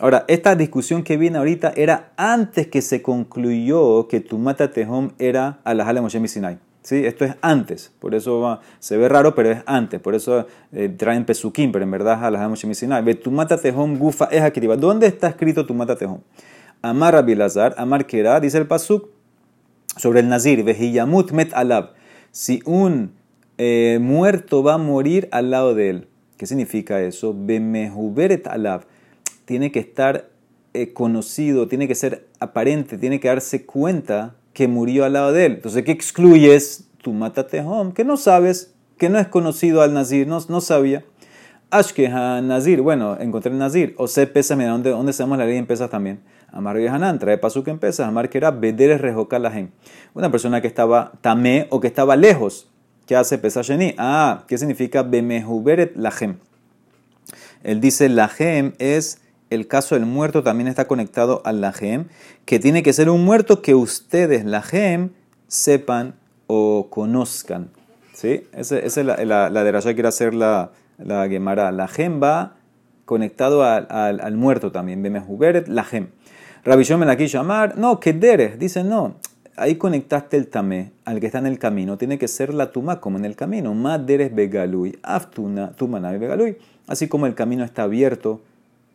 ahora, 0.00 0.24
esta 0.28 0.54
discusión 0.54 1.02
que 1.02 1.16
viene 1.16 1.38
ahorita 1.38 1.72
era 1.76 2.12
antes 2.16 2.66
que 2.68 2.82
se 2.82 3.02
concluyó 3.02 4.08
que 4.08 4.20
tu 4.20 4.38
mata 4.38 4.70
tejón 4.70 5.12
era 5.18 5.58
alajale 5.64 6.00
Moshe 6.00 6.26
Sinai. 6.28 6.58
¿Sí? 6.82 7.06
Esto 7.06 7.24
es 7.24 7.34
antes, 7.40 7.92
por 7.98 8.14
eso 8.14 8.60
se 8.78 8.98
ve 8.98 9.08
raro, 9.08 9.34
pero 9.34 9.50
es 9.50 9.62
antes, 9.64 10.00
por 10.00 10.14
eso 10.14 10.46
eh, 10.70 10.90
traen 10.90 11.24
pesuquín, 11.24 11.72
pero 11.72 11.82
en 11.82 11.90
verdad 11.90 12.18
es 12.18 12.24
alajale 12.24 12.50
Moshe 12.50 12.74
Sinai. 12.74 13.02
Ve 13.02 13.14
tu 13.14 13.30
mata 13.30 13.56
tejón 13.56 13.98
gufa 13.98 14.26
es 14.30 14.42
aquí. 14.42 14.60
¿Dónde 14.60 15.06
está 15.06 15.28
escrito 15.28 15.64
tu 15.64 15.74
mata 15.74 15.96
tejón? 15.96 16.22
Amar 16.82 17.16
Abilazar, 17.16 17.74
Amar 17.78 18.06
Kera, 18.06 18.38
dice 18.40 18.58
el 18.58 18.66
pasuk 18.66 19.08
sobre 19.96 20.20
el 20.20 20.28
Nazir, 20.28 20.62
Vejiyamut 20.62 21.32
met 21.32 21.52
alab. 21.54 21.92
Si 22.30 22.60
un 22.66 23.12
eh, 23.56 23.98
muerto 24.00 24.62
va 24.62 24.74
a 24.74 24.78
morir 24.78 25.28
al 25.30 25.50
lado 25.50 25.74
de 25.74 25.90
él. 25.90 26.08
¿Qué 26.36 26.46
significa 26.46 27.00
eso? 27.00 27.34
Bemehuberet 27.36 28.46
alab. 28.46 28.82
Tiene 29.44 29.70
que 29.70 29.78
estar 29.78 30.28
eh, 30.72 30.92
conocido, 30.92 31.68
tiene 31.68 31.86
que 31.86 31.94
ser 31.94 32.26
aparente, 32.40 32.98
tiene 32.98 33.20
que 33.20 33.28
darse 33.28 33.64
cuenta 33.64 34.34
que 34.52 34.66
murió 34.66 35.04
al 35.04 35.12
lado 35.12 35.32
de 35.32 35.46
él. 35.46 35.52
Entonces, 35.54 35.84
¿qué 35.84 35.92
excluyes? 35.92 36.88
Tu 37.02 37.12
matatehom, 37.12 37.92
que 37.92 38.04
no 38.04 38.16
sabes, 38.16 38.74
que 38.98 39.08
no 39.10 39.18
es 39.18 39.28
conocido 39.28 39.82
al 39.82 39.92
Nazir, 39.92 40.26
no, 40.26 40.38
no 40.48 40.60
sabía. 40.60 41.04
Ashkeha 41.70 42.40
Nazir, 42.40 42.80
bueno, 42.80 43.16
encontré 43.20 43.52
el 43.52 43.58
Nazir. 43.58 43.94
O 43.98 44.08
se 44.08 44.26
pesa, 44.26 44.56
mira, 44.56 44.70
¿dónde, 44.70 44.90
dónde 44.90 45.12
sabemos 45.12 45.38
la 45.38 45.46
ley 45.46 45.58
en 45.58 45.66
pesas 45.66 45.90
también? 45.90 46.20
Amar 46.50 46.76
Hanan, 46.76 47.18
trae 47.18 47.36
paso 47.36 47.62
que 47.64 47.70
empieza. 47.70 48.06
Amar 48.06 48.30
que 48.30 48.38
era 48.38 48.52
Bederes 48.52 49.00
Rejokalahem. 49.00 49.70
Una 50.14 50.30
persona 50.30 50.60
que 50.60 50.68
estaba 50.68 51.12
tamé 51.20 51.66
o 51.70 51.80
que 51.80 51.88
estaba 51.88 52.16
lejos 52.16 52.70
¿Qué 53.06 53.16
hace 53.16 53.36
Pesasheni? 53.36 53.94
Ah, 53.98 54.44
¿qué 54.48 54.56
significa 54.56 55.02
Bemehuberet 55.02 55.94
Lahem? 55.94 56.38
Él 57.62 57.80
dice 57.80 58.08
Lahem 58.08 58.72
es 58.78 59.20
el 59.50 59.68
caso 59.68 59.94
del 59.94 60.06
muerto, 60.06 60.42
también 60.42 60.68
está 60.68 60.86
conectado 60.86 61.42
al 61.44 61.60
Lahem, 61.60 62.06
que 62.46 62.58
tiene 62.58 62.82
que 62.82 62.94
ser 62.94 63.10
un 63.10 63.22
muerto 63.24 63.60
que 63.60 63.74
ustedes, 63.74 64.46
Lahem, 64.46 65.10
sepan 65.48 66.14
o 66.46 66.88
conozcan. 66.88 67.68
¿Sí? 68.14 68.48
Esa, 68.52 68.78
es 68.78 68.96
la, 68.96 69.22
la, 69.24 69.50
la 69.50 69.64
de 69.64 69.94
quiere 69.94 70.08
hacer 70.08 70.32
la, 70.32 70.70
la 70.98 71.28
Gemara. 71.28 71.72
Lahem 71.72 72.22
va 72.22 72.56
conectado 73.04 73.64
al, 73.64 73.86
al, 73.90 74.36
muerto 74.36 74.72
también. 74.72 75.02
Bemehuberet 75.02 75.68
Lahem. 75.68 76.08
Rabbi 76.64 76.84
Shomel 76.84 77.10
aquí 77.10 77.26
llamar, 77.26 77.76
no, 77.76 78.00
que 78.00 78.14
deres, 78.14 78.58
dice 78.58 78.82
no 78.82 79.16
ahí 79.56 79.76
conectaste 79.76 80.36
el 80.36 80.48
tamé 80.48 80.92
al 81.04 81.20
que 81.20 81.26
está 81.26 81.38
en 81.38 81.46
el 81.46 81.58
camino, 81.58 81.98
tiene 81.98 82.18
que 82.18 82.28
ser 82.28 82.52
la 82.52 82.72
tuma 82.72 83.00
como 83.00 83.18
en 83.18 83.24
el 83.24 83.36
camino. 83.36 83.74
Maderes 83.74 84.34
begalui, 84.34 84.98
aftuna, 85.02 85.72
tumanabe 85.72 86.18
begalui. 86.18 86.56
Así 86.86 87.08
como 87.08 87.26
el 87.26 87.34
camino 87.34 87.64
está 87.64 87.84
abierto, 87.84 88.40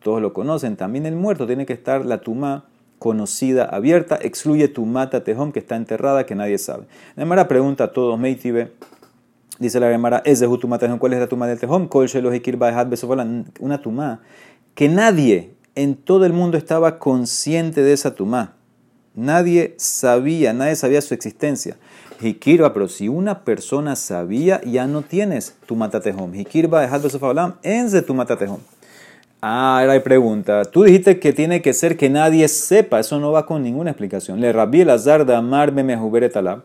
todos 0.02 0.22
lo 0.22 0.32
conocen, 0.32 0.76
también 0.76 1.06
el 1.06 1.16
muerto 1.16 1.46
tiene 1.46 1.66
que 1.66 1.72
estar 1.72 2.04
la 2.04 2.20
tuma 2.20 2.64
conocida, 2.98 3.64
abierta, 3.64 4.18
excluye 4.20 4.68
tu 4.68 4.84
mata 4.86 5.24
tejón 5.24 5.52
que 5.52 5.58
está 5.58 5.76
enterrada, 5.76 6.26
que 6.26 6.34
nadie 6.34 6.58
sabe. 6.58 6.84
La 7.16 7.22
Gemara 7.22 7.48
pregunta 7.48 7.84
a 7.84 7.92
todos, 7.92 8.18
Meitibe, 8.18 8.72
dice 9.58 9.80
la 9.80 9.90
Gemara, 9.90 10.22
¿es 10.24 10.40
de 10.40 10.48
tuma 10.58 10.78
tejón? 10.78 10.98
¿Cuál 10.98 11.14
es 11.14 11.20
la 11.20 11.26
tuma 11.26 11.46
del 11.46 11.58
tejón? 11.58 11.88
Una 13.60 13.82
tuma 13.82 14.20
que 14.74 14.88
nadie 14.88 15.54
en 15.74 15.96
todo 15.96 16.26
el 16.26 16.32
mundo 16.32 16.58
estaba 16.58 16.98
consciente 16.98 17.82
de 17.82 17.92
esa 17.92 18.14
tuma. 18.14 18.54
Nadie 19.14 19.74
sabía, 19.76 20.52
nadie 20.52 20.76
sabía 20.76 21.00
su 21.00 21.14
existencia. 21.14 21.76
Hikirba, 22.20 22.72
pero 22.72 22.88
si 22.88 23.08
una 23.08 23.44
persona 23.44 23.96
sabía, 23.96 24.60
ya 24.62 24.86
no 24.86 25.02
tienes 25.02 25.56
tu 25.66 25.74
matatejón. 25.74 26.34
Hikirba 26.34 26.84
es 26.84 26.90
enze 27.62 28.02
tu 28.02 28.14
matatejón. 28.14 28.60
Ah, 29.42 29.80
ahora 29.80 29.94
hay 29.94 30.00
pregunta. 30.00 30.66
Tú 30.66 30.84
dijiste 30.84 31.18
que 31.18 31.32
tiene 31.32 31.62
que 31.62 31.72
ser 31.72 31.96
que 31.96 32.10
nadie 32.10 32.46
sepa. 32.46 33.00
Eso 33.00 33.18
no 33.18 33.32
va 33.32 33.46
con 33.46 33.62
ninguna 33.62 33.90
explicación. 33.90 34.40
Le 34.40 34.52
rabí 34.52 34.82
el 34.82 34.90
azar 34.90 35.24
de 35.24 35.34
amarme 35.34 35.82
me 35.82 35.96
talab. 36.28 36.62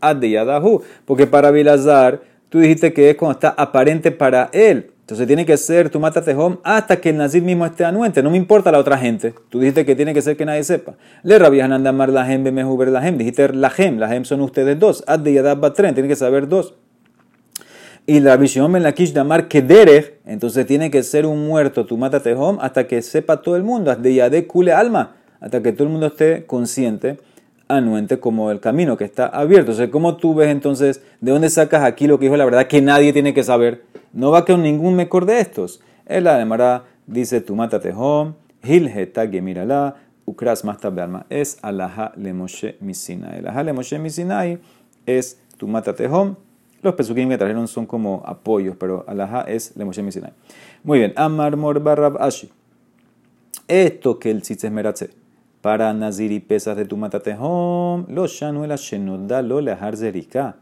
ad 0.00 0.16
de. 0.16 0.80
Porque 1.06 1.26
para 1.26 1.50
Bilazar, 1.50 2.20
tú 2.50 2.58
dijiste 2.58 2.92
que 2.92 3.10
es 3.10 3.16
cuando 3.16 3.32
está 3.32 3.48
aparente 3.48 4.10
para 4.10 4.50
él. 4.52 4.90
Entonces 5.08 5.26
tiene 5.26 5.46
que 5.46 5.56
ser 5.56 5.88
tu 5.88 5.98
mata 5.98 6.20
tejom 6.20 6.58
hasta 6.62 7.00
que 7.00 7.08
el 7.08 7.16
nazir 7.16 7.42
mismo 7.42 7.64
esté 7.64 7.82
anuente. 7.82 8.22
No 8.22 8.28
me 8.28 8.36
importa 8.36 8.70
la 8.70 8.78
otra 8.78 8.98
gente. 8.98 9.32
Tú 9.48 9.58
dijiste 9.58 9.86
que 9.86 9.96
tiene 9.96 10.12
que 10.12 10.20
ser 10.20 10.36
que 10.36 10.44
nadie 10.44 10.62
sepa. 10.64 10.96
Le 11.22 11.38
rabían 11.38 11.72
andamar 11.72 12.10
la 12.10 12.26
gem, 12.26 12.44
bemehuber 12.44 12.88
la 12.88 13.00
gem. 13.00 13.16
Dijiste 13.16 13.54
la 13.54 13.70
gem. 13.70 13.96
La 13.96 14.10
gem 14.10 14.26
son 14.26 14.42
ustedes 14.42 14.78
dos. 14.78 15.02
Ad 15.06 15.20
de 15.20 15.32
yadab 15.32 15.60
batren. 15.60 15.94
Tiene 15.94 16.10
que 16.10 16.14
saber 16.14 16.46
dos. 16.46 16.74
Y 18.04 18.20
la 18.20 18.36
visión 18.36 18.76
en 18.76 18.82
la 18.82 18.92
kish 18.92 19.14
damar 19.14 19.48
que 19.48 19.62
derech. 19.62 20.20
Entonces 20.26 20.66
tiene 20.66 20.90
que 20.90 21.02
ser 21.02 21.24
un 21.24 21.46
muerto 21.46 21.86
tu 21.86 21.96
mata 21.96 22.20
tejom 22.20 22.58
hasta 22.60 22.86
que 22.86 23.00
sepa 23.00 23.40
todo 23.40 23.56
el 23.56 23.62
mundo. 23.62 23.90
Ad 23.90 24.00
de 24.00 24.12
yadé 24.12 24.46
kule 24.46 24.74
alma. 24.74 25.16
Hasta 25.40 25.62
que 25.62 25.72
todo 25.72 25.84
el 25.84 25.90
mundo 25.90 26.08
esté 26.08 26.44
consciente 26.44 27.16
anuente 27.68 28.18
como 28.18 28.50
el 28.50 28.60
camino 28.60 28.96
que 28.96 29.04
está 29.04 29.26
abierto. 29.26 29.72
O 29.72 29.74
sea, 29.74 29.90
¿cómo 29.90 30.16
tú 30.16 30.34
ves 30.34 30.48
entonces 30.48 31.02
de 31.20 31.32
dónde 31.32 31.50
sacas 31.50 31.84
aquí 31.84 32.06
lo 32.06 32.18
que 32.18 32.26
dijo 32.26 32.36
la 32.36 32.44
verdad 32.44 32.66
que 32.66 32.80
nadie 32.80 33.12
tiene 33.12 33.34
que 33.34 33.44
saber? 33.44 33.84
No 34.12 34.30
va 34.30 34.44
con 34.44 34.62
ningún 34.62 34.96
mejor 34.96 35.26
de 35.26 35.40
estos. 35.40 35.80
El 36.06 36.26
Ademara 36.26 36.84
dice, 37.06 37.40
tu 37.40 37.54
mata 37.54 37.80
tejom, 37.80 38.34
hilheta 38.62 39.28
gemirala, 39.28 39.96
ukras 40.24 40.64
masta 40.64 40.90
bealma. 40.90 41.26
Es 41.28 41.58
alaha 41.62 42.12
le 42.16 42.32
Moshe 42.32 42.76
misinai. 42.80 43.38
Alaha 43.38 43.62
le 43.62 43.72
Moshe 43.72 43.98
misinai 43.98 44.58
es 45.06 45.38
tu 45.56 45.68
mata 45.68 45.94
tejom. 45.94 46.36
Los 46.80 46.94
pesukim 46.94 47.28
que 47.28 47.36
trajeron 47.36 47.66
son 47.66 47.86
como 47.86 48.22
apoyos, 48.24 48.76
pero 48.78 49.04
alaha 49.06 49.42
es 49.42 49.76
le 49.76 49.84
Moshe 49.84 50.02
misinai. 50.02 50.32
Muy 50.82 51.00
bien, 51.00 51.12
Amar 51.16 51.56
mor 51.56 51.82
ashi. 52.20 52.50
Esto 53.66 54.18
que 54.18 54.30
el 54.30 54.40
tzitz 54.40 54.70
meratze 54.70 55.10
para 55.60 55.92
nazir 55.92 56.46
pesas 56.46 56.76
de 56.76 56.84
tu 56.84 56.96
mata 56.96 57.20
tejom, 57.20 58.06
lo 58.08 58.26
shanuela 58.26 58.76
shenoda 58.76 59.42
lo 59.42 59.60
lehar 59.60 59.96
zerika. 59.96 60.56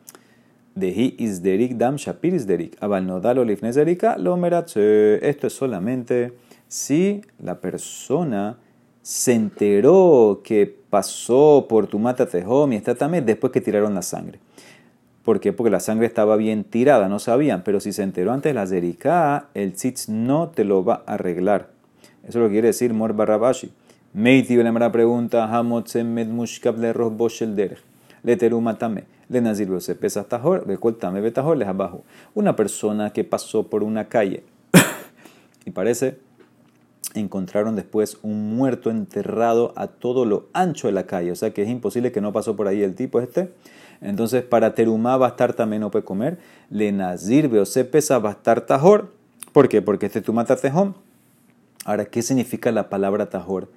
Dehi 0.75 1.17
isderik 1.19 1.77
dam 1.77 1.97
shapir 1.97 2.35
isderik. 2.35 2.77
Abal 2.81 3.07
no 3.07 3.21
dalo 3.21 3.45
lifne 3.45 3.73
zerika 3.73 4.17
lo 4.19 4.37
meratze. 4.37 5.19
Esto 5.23 5.47
es 5.47 5.53
solamente 5.53 6.33
si 6.69 7.23
la 7.43 7.61
persona 7.61 8.59
se 9.03 9.35
enteró 9.35 10.41
que 10.43 10.67
pasó 10.67 11.67
por 11.69 11.87
tu 11.87 11.99
mata 11.99 12.27
tejom 12.27 12.73
y 12.73 12.77
está 12.77 12.95
también 12.95 13.25
después 13.25 13.53
que 13.53 13.61
tiraron 13.61 13.95
la 13.95 14.03
sangre. 14.03 14.41
¿Por 15.25 15.41
qué? 15.41 15.53
Porque 15.53 15.71
la 15.71 15.81
sangre 15.81 16.07
estaba 16.07 16.37
bien 16.37 16.63
tirada, 16.65 17.09
no 17.09 17.19
sabían. 17.19 17.63
Pero 17.65 17.81
si 17.81 17.93
se 17.93 18.03
enteró 18.03 18.33
antes 18.33 18.55
de 18.55 18.95
la 19.05 19.49
el 19.55 19.73
tzitz 19.73 20.09
no 20.09 20.51
te 20.51 20.65
lo 20.65 20.85
va 20.85 21.03
a 21.07 21.15
arreglar. 21.15 21.71
Eso 22.27 22.39
lo 22.39 22.49
quiere 22.49 22.69
decir 22.69 22.93
Mor 22.95 23.13
Barrabashi. 23.13 23.73
Meiti 24.17 24.57
la 24.57 24.91
pregunta, 24.91 25.45
Hamotzem 25.45 26.07
med 26.11 26.29
mushkab 26.29 26.79
le 26.79 26.91
boshel 26.95 27.55
derech. 27.55 27.83
Le 28.25 28.35
terumatame 28.35 29.05
le 29.29 29.43
nazir 29.43 29.69
se 29.83 29.95
pesa 29.95 30.25
tajor, 30.25 30.67
me 30.67 31.21
betajor, 31.21 31.59
les 31.59 31.69
abajo. 31.69 32.03
Una 32.35 32.57
persona 32.57 33.13
que 33.13 33.25
pasó 33.25 33.65
por 33.65 33.83
una 33.83 34.09
calle 34.09 34.43
y 35.67 35.71
parece 35.71 36.17
encontraron 37.13 37.77
después 37.77 38.17
un 38.23 38.57
muerto 38.57 38.91
enterrado 38.91 39.75
a 39.77 39.87
todo 39.87 40.25
lo 40.25 40.47
ancho 40.55 40.87
de 40.87 40.95
la 40.95 41.05
calle, 41.05 41.31
o 41.31 41.37
sea 41.37 41.53
que 41.53 41.63
es 41.63 41.69
imposible 41.69 42.11
que 42.11 42.23
no 42.23 42.33
pasó 42.33 42.57
por 42.57 42.69
ahí 42.69 42.83
el 42.83 42.95
tipo 42.95 43.21
este. 43.21 43.53
Entonces, 44.01 44.43
para 44.43 44.75
terumá 44.75 45.19
bastar 45.19 45.53
también 45.53 45.81
no 45.81 45.91
puede 45.91 46.07
comer. 46.07 46.39
Le 46.71 46.91
nazir 46.91 47.51
se 47.67 47.85
pesa 47.85 48.19
bastar 48.19 48.63
tajor. 48.63 49.13
¿Por 49.53 49.69
qué? 49.69 49.83
Porque 49.83 50.07
este 50.07 50.23
tumata 50.23 50.57
tejón. 50.57 50.95
Ahora, 51.85 52.07
¿qué 52.07 52.23
significa 52.23 52.73
la 52.73 52.89
palabra 52.89 53.29
tajor? 53.29 53.69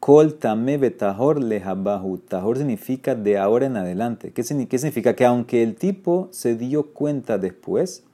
Kol 0.00 0.34
tame 0.34 0.78
betajor 0.78 1.42
lehabahu. 1.42 2.18
Tahor 2.18 2.56
significa 2.56 3.14
de 3.14 3.36
ahora 3.36 3.66
en 3.66 3.76
adelante. 3.76 4.32
¿Qué 4.32 4.42
significa? 4.42 5.14
Que 5.14 5.26
aunque 5.26 5.62
el 5.62 5.76
tipo 5.76 6.28
se 6.32 6.56
dio 6.56 6.94
cuenta 6.94 7.36
después, 7.36 8.04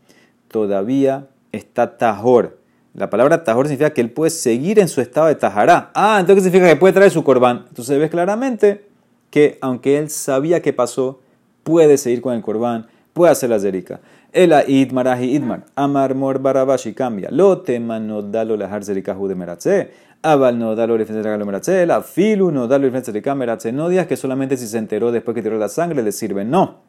todavía 0.49 1.29
está 1.53 1.97
tajor. 1.97 2.59
La 2.93 3.09
palabra 3.09 3.45
tajor 3.45 3.67
significa 3.67 3.91
que 3.91 4.01
él 4.01 4.11
puede 4.11 4.31
seguir 4.31 4.81
en 4.81 4.89
su 4.89 5.01
estado 5.01 5.29
de 5.29 5.37
tajará. 5.37 5.91
Ah, 5.95 6.17
entonces 6.19 6.43
significa 6.43 6.69
que 6.69 6.77
puede 6.77 6.93
traer 6.93 7.13
su 7.13 7.23
corbán. 7.23 7.67
Entonces 7.69 7.99
ves 7.99 8.11
claramente 8.11 8.87
que 9.31 9.59
aunque 9.61 9.99
él 9.99 10.11
sabía 10.11 10.63
que 10.63 10.73
pasó, 10.73 11.21
puede 11.63 11.99
seguir 11.99 12.21
con 12.21 12.35
el 12.35 12.43
corbán, 12.43 12.87
puede 13.13 13.33
hacer 13.33 13.51
la 13.51 13.61
zerika. 13.61 14.01
El 14.33 14.53
idmarahi 14.67 15.37
idmar. 15.37 15.65
Amar 15.77 16.15
mor 16.15 16.41
barabashi 16.41 16.95
cambia. 16.95 17.29
Lo 17.31 17.59
tema 17.63 18.01
no 18.01 18.23
dalo 18.23 18.57
la 18.57 18.69
de 18.81 19.35
meratze. 19.35 19.91
Abal 20.23 20.59
no 20.59 20.75
dalo 20.75 20.97
meratze. 21.45 21.87
La 21.87 22.03
filu 22.03 22.51
no 22.51 22.67
dalo 22.67 22.91
meratze. 22.91 23.73
No 23.73 23.89
digas 23.89 24.07
que 24.07 24.17
solamente 24.17 24.57
si 24.57 24.67
se 24.67 24.79
enteró 24.79 25.13
después 25.13 25.35
que 25.35 25.43
tiró 25.43 25.59
la 25.59 25.69
sangre 25.69 26.03
le 26.03 26.13
sirve. 26.13 26.45
No. 26.45 26.81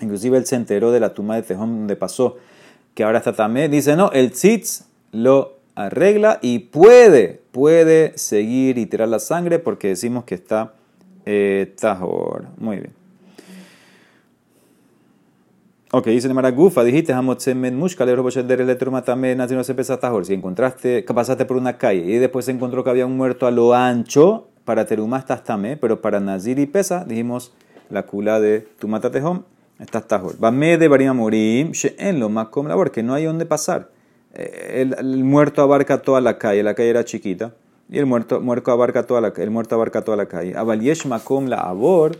Inclusive 0.00 0.38
él 0.38 0.46
se 0.46 0.56
enteró 0.56 0.90
de 0.90 1.00
la 1.00 1.14
tumba 1.14 1.36
de 1.36 1.42
Tejón 1.42 1.76
donde 1.78 1.96
pasó, 1.96 2.36
que 2.94 3.04
ahora 3.04 3.18
está 3.18 3.32
también. 3.32 3.70
Dice, 3.70 3.96
no, 3.96 4.10
el 4.12 4.32
tzitz 4.32 4.86
lo 5.12 5.58
arregla 5.74 6.38
y 6.42 6.60
puede, 6.60 7.42
puede 7.52 8.16
seguir 8.16 8.78
y 8.78 8.86
tirar 8.86 9.08
la 9.08 9.18
sangre 9.18 9.58
porque 9.58 9.88
decimos 9.88 10.24
que 10.24 10.34
está 10.34 10.74
eh, 11.26 11.74
tajor. 11.78 12.46
Muy 12.58 12.78
bien. 12.78 13.03
Ok, 15.96 16.06
dice 16.06 16.26
de 16.26 16.34
Maragufa, 16.34 16.82
dijiste, 16.82 17.12
si 20.24 20.34
encontraste, 20.34 21.04
pasaste 21.04 21.44
por 21.44 21.56
una 21.56 21.78
calle 21.78 22.00
y 22.00 22.18
después 22.18 22.46
se 22.46 22.50
encontró 22.50 22.82
que 22.82 22.90
había 22.90 23.06
un 23.06 23.16
muerto 23.16 23.46
a 23.46 23.52
lo 23.52 23.74
ancho, 23.74 24.48
para 24.64 24.86
terumá 24.86 25.18
estás 25.18 25.44
tamé, 25.44 25.76
pero 25.76 26.02
para 26.02 26.18
nazir 26.18 26.58
y 26.58 26.66
pesa, 26.66 27.04
dijimos 27.04 27.54
la 27.90 28.02
cula 28.02 28.40
de 28.40 28.66
tu 28.80 28.88
matatejón, 28.88 29.46
estás 29.78 30.08
tajor. 30.08 30.34
me 30.52 30.78
de 30.78 30.88
barima 30.88 31.12
morim, 31.12 31.70
en 31.96 32.18
lo 32.18 32.50
como 32.50 32.70
labor, 32.70 32.90
que 32.90 33.04
no 33.04 33.14
hay 33.14 33.26
donde 33.26 33.46
pasar. 33.46 33.90
Eh, 34.34 34.88
el, 34.98 35.22
muerto 35.22 35.62
abarca 35.62 36.02
toda 36.02 36.20
la 36.20 36.38
calle, 36.38 36.64
la 36.64 36.74
calle 36.74 36.90
era 36.90 37.04
chiquita, 37.04 37.54
y 37.88 37.98
el 37.98 38.06
muerto, 38.06 38.40
muerto 38.40 38.72
abarca 38.72 39.04
toda 39.04 39.20
la, 39.20 39.32
el 39.36 39.50
muerto 39.52 39.76
abarca 39.76 40.02
toda 40.02 40.16
la 40.16 40.26
calle. 40.26 40.56
Abaliesh 40.56 41.06
makom 41.06 41.46
la 41.46 41.58
abor, 41.58 42.16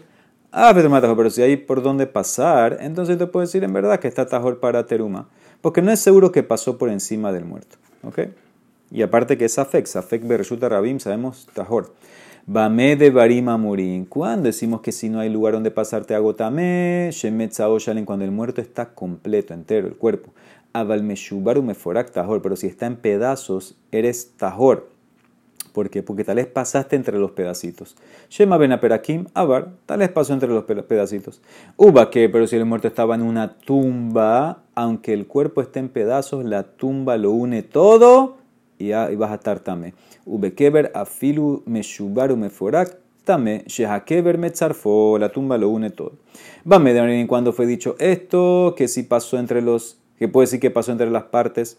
pero 1.16 1.30
si 1.30 1.42
hay 1.42 1.56
por 1.56 1.82
dónde 1.82 2.06
pasar, 2.06 2.78
entonces 2.80 3.18
te 3.18 3.26
puedo 3.26 3.44
decir 3.44 3.64
en 3.64 3.72
verdad 3.72 3.98
que 3.98 4.08
está 4.08 4.26
tajor 4.26 4.60
para 4.60 4.86
teruma. 4.86 5.28
Porque 5.60 5.82
no 5.82 5.90
es 5.90 6.00
seguro 6.00 6.30
que 6.30 6.42
pasó 6.42 6.78
por 6.78 6.90
encima 6.90 7.32
del 7.32 7.44
muerto. 7.44 7.76
¿Ok? 8.02 8.20
Y 8.90 9.02
aparte 9.02 9.36
que 9.36 9.46
es 9.46 9.58
afek, 9.58 9.88
afek 9.96 10.26
bershuta 10.26 10.68
rabim, 10.68 11.00
sabemos 11.00 11.48
tajor. 11.54 11.92
Bame 12.46 12.94
de 12.96 13.10
barima 13.10 13.56
murin. 13.56 14.04
¿Cuándo 14.04 14.46
decimos 14.46 14.82
que 14.82 14.92
si 14.92 15.08
no 15.08 15.18
hay 15.18 15.30
lugar 15.30 15.54
donde 15.54 15.70
pasar 15.70 16.04
te 16.04 16.14
agotame? 16.14 17.08
Shemet 17.10 17.56
cuando 18.04 18.24
el 18.24 18.30
muerto 18.30 18.60
está 18.60 18.94
completo, 18.94 19.54
entero, 19.54 19.88
el 19.88 19.96
cuerpo. 19.96 20.30
Abal 20.74 21.02
meshubaru 21.02 21.62
meforak 21.62 22.12
tajor. 22.12 22.42
Pero 22.42 22.54
si 22.54 22.66
está 22.66 22.86
en 22.86 22.96
pedazos, 22.96 23.76
eres 23.90 24.36
tajor. 24.36 24.93
¿Por 25.74 25.90
qué? 25.90 26.04
Porque 26.04 26.22
tal 26.22 26.36
vez 26.36 26.46
pasaste 26.46 26.94
entre 26.94 27.18
los 27.18 27.32
pedacitos. 27.32 27.96
Shema 28.30 28.56
ben 28.58 28.70
aperakim, 28.70 29.26
abar, 29.34 29.72
tal 29.86 29.98
vez 29.98 30.08
pasó 30.08 30.32
entre 30.32 30.48
los 30.48 30.62
pedacitos. 30.62 31.42
Uba 31.76 32.10
que, 32.10 32.28
pero 32.28 32.46
si 32.46 32.54
el 32.54 32.64
muerto 32.64 32.86
estaba 32.86 33.16
en 33.16 33.22
una 33.22 33.56
tumba, 33.56 34.62
aunque 34.76 35.12
el 35.12 35.26
cuerpo 35.26 35.62
esté 35.62 35.80
en 35.80 35.88
pedazos, 35.88 36.44
la 36.44 36.62
tumba 36.62 37.16
lo 37.16 37.32
une 37.32 37.64
todo 37.64 38.36
y, 38.78 38.90
vas 38.92 39.32
a 39.32 39.34
estar 39.34 39.58
también. 39.58 39.94
Ubekeber 40.26 40.92
afilu 40.94 41.64
meshubaru 41.66 42.36
meforak, 42.36 42.96
tame, 43.24 43.64
shehakeber 43.66 44.38
metzarfo, 44.38 45.18
la 45.18 45.30
tumba 45.30 45.58
lo 45.58 45.70
une 45.70 45.90
todo. 45.90 46.12
Va 46.70 46.76
a 46.76 47.26
cuando 47.26 47.52
fue 47.52 47.66
dicho 47.66 47.96
esto, 47.98 48.74
que 48.76 48.86
si 48.86 49.02
pasó 49.02 49.38
entre 49.40 49.60
los, 49.60 49.98
que 50.20 50.28
puede 50.28 50.46
decir 50.46 50.60
que 50.60 50.70
pasó 50.70 50.92
entre 50.92 51.10
las 51.10 51.24
partes 51.24 51.78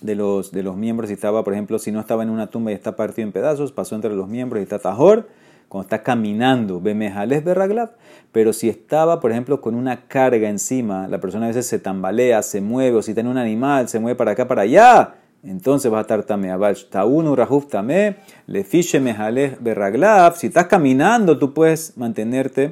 de 0.00 0.14
los, 0.14 0.52
de 0.52 0.62
los 0.62 0.76
miembros, 0.76 1.08
si 1.08 1.14
estaba, 1.14 1.44
por 1.44 1.52
ejemplo, 1.52 1.78
si 1.78 1.92
no 1.92 2.00
estaba 2.00 2.22
en 2.22 2.30
una 2.30 2.48
tumba 2.48 2.70
y 2.70 2.74
está 2.74 2.96
partido 2.96 3.26
en 3.26 3.32
pedazos, 3.32 3.72
pasó 3.72 3.94
entre 3.94 4.14
los 4.14 4.28
miembros 4.28 4.60
y 4.60 4.62
está 4.62 4.78
tajor, 4.78 5.28
cuando 5.68 5.86
está 5.86 6.02
caminando, 6.02 6.80
bemejales 6.80 7.44
berraglab, 7.44 7.90
pero 8.32 8.52
si 8.52 8.68
estaba, 8.68 9.20
por 9.20 9.32
ejemplo, 9.32 9.60
con 9.60 9.74
una 9.74 10.06
carga 10.06 10.48
encima, 10.48 11.08
la 11.08 11.20
persona 11.20 11.46
a 11.46 11.48
veces 11.48 11.66
se 11.66 11.78
tambalea, 11.78 12.42
se 12.42 12.60
mueve, 12.60 12.98
o 12.98 13.02
si 13.02 13.14
tiene 13.14 13.30
un 13.30 13.38
animal, 13.38 13.88
se 13.88 13.98
mueve 13.98 14.16
para 14.16 14.32
acá, 14.32 14.46
para 14.46 14.62
allá, 14.62 15.14
entonces 15.42 15.92
va 15.92 15.98
a 15.98 16.02
estar 16.02 16.22
tamé. 16.24 16.52
Taunu 16.90 17.34
rajuf 17.34 17.66
tamé, 17.68 18.16
le 18.46 18.64
fiche 18.64 19.00
mejales 19.00 19.62
berraglab, 19.62 20.36
si 20.36 20.48
estás 20.48 20.66
caminando, 20.66 21.38
tú 21.38 21.52
puedes 21.52 21.96
mantenerte 21.96 22.70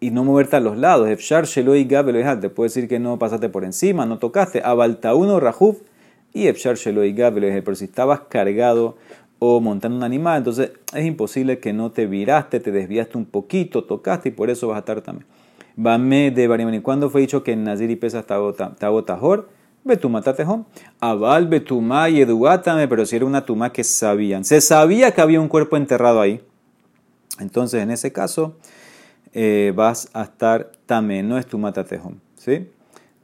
y 0.00 0.10
no 0.10 0.24
moverte 0.24 0.56
a 0.56 0.60
los 0.60 0.76
lados. 0.76 1.08
Efshar 1.08 1.44
sheloi 1.44 1.86
te 1.86 2.50
puede 2.50 2.68
decir 2.68 2.88
que 2.88 2.98
no 2.98 3.18
pasaste 3.18 3.48
por 3.48 3.64
encima, 3.64 4.06
no 4.06 4.18
tocaste. 4.18 4.62
Abaltauno 4.62 5.40
rajuf 5.40 5.78
y 6.32 6.46
Epshar 6.46 6.76
pero 6.78 7.74
si 7.74 7.84
estabas 7.84 8.20
cargado 8.28 8.96
o 9.38 9.60
montando 9.60 9.96
un 9.96 10.02
animal, 10.02 10.38
entonces 10.38 10.72
es 10.94 11.06
imposible 11.06 11.58
que 11.58 11.72
no 11.72 11.90
te 11.90 12.06
viraste, 12.06 12.60
te 12.60 12.72
desviaste 12.72 13.18
un 13.18 13.24
poquito, 13.24 13.84
tocaste 13.84 14.30
y 14.30 14.32
por 14.32 14.50
eso 14.50 14.68
vas 14.68 14.76
a 14.76 14.80
estar 14.80 15.00
también. 15.00 15.26
Bame 15.76 16.32
de 16.32 16.48
Barimani, 16.48 16.80
¿cuándo 16.80 17.08
fue 17.08 17.20
dicho 17.20 17.44
que 17.44 17.54
Nazir 17.54 17.90
y 17.90 17.96
Pesa 17.96 18.18
estaba 18.18 18.52
tajor? 19.04 19.48
Betuma 19.84 20.22
tatejón. 20.22 20.66
Abal 21.00 21.46
betuma 21.46 22.08
y 22.10 22.20
eduátame, 22.20 22.88
pero 22.88 23.06
si 23.06 23.16
era 23.16 23.24
una 23.24 23.44
tuma 23.44 23.72
que 23.72 23.84
sabían. 23.84 24.44
Se 24.44 24.60
sabía 24.60 25.12
que 25.12 25.20
había 25.20 25.40
un 25.40 25.48
cuerpo 25.48 25.76
enterrado 25.76 26.20
ahí. 26.20 26.40
Entonces, 27.38 27.82
en 27.82 27.92
ese 27.92 28.12
caso, 28.12 28.56
eh, 29.32 29.72
vas 29.74 30.10
a 30.12 30.24
estar 30.24 30.72
también, 30.84 31.28
no 31.28 31.38
es 31.38 31.46
tu 31.46 31.58
matatejom. 31.58 32.16
¿Sí? 32.36 32.66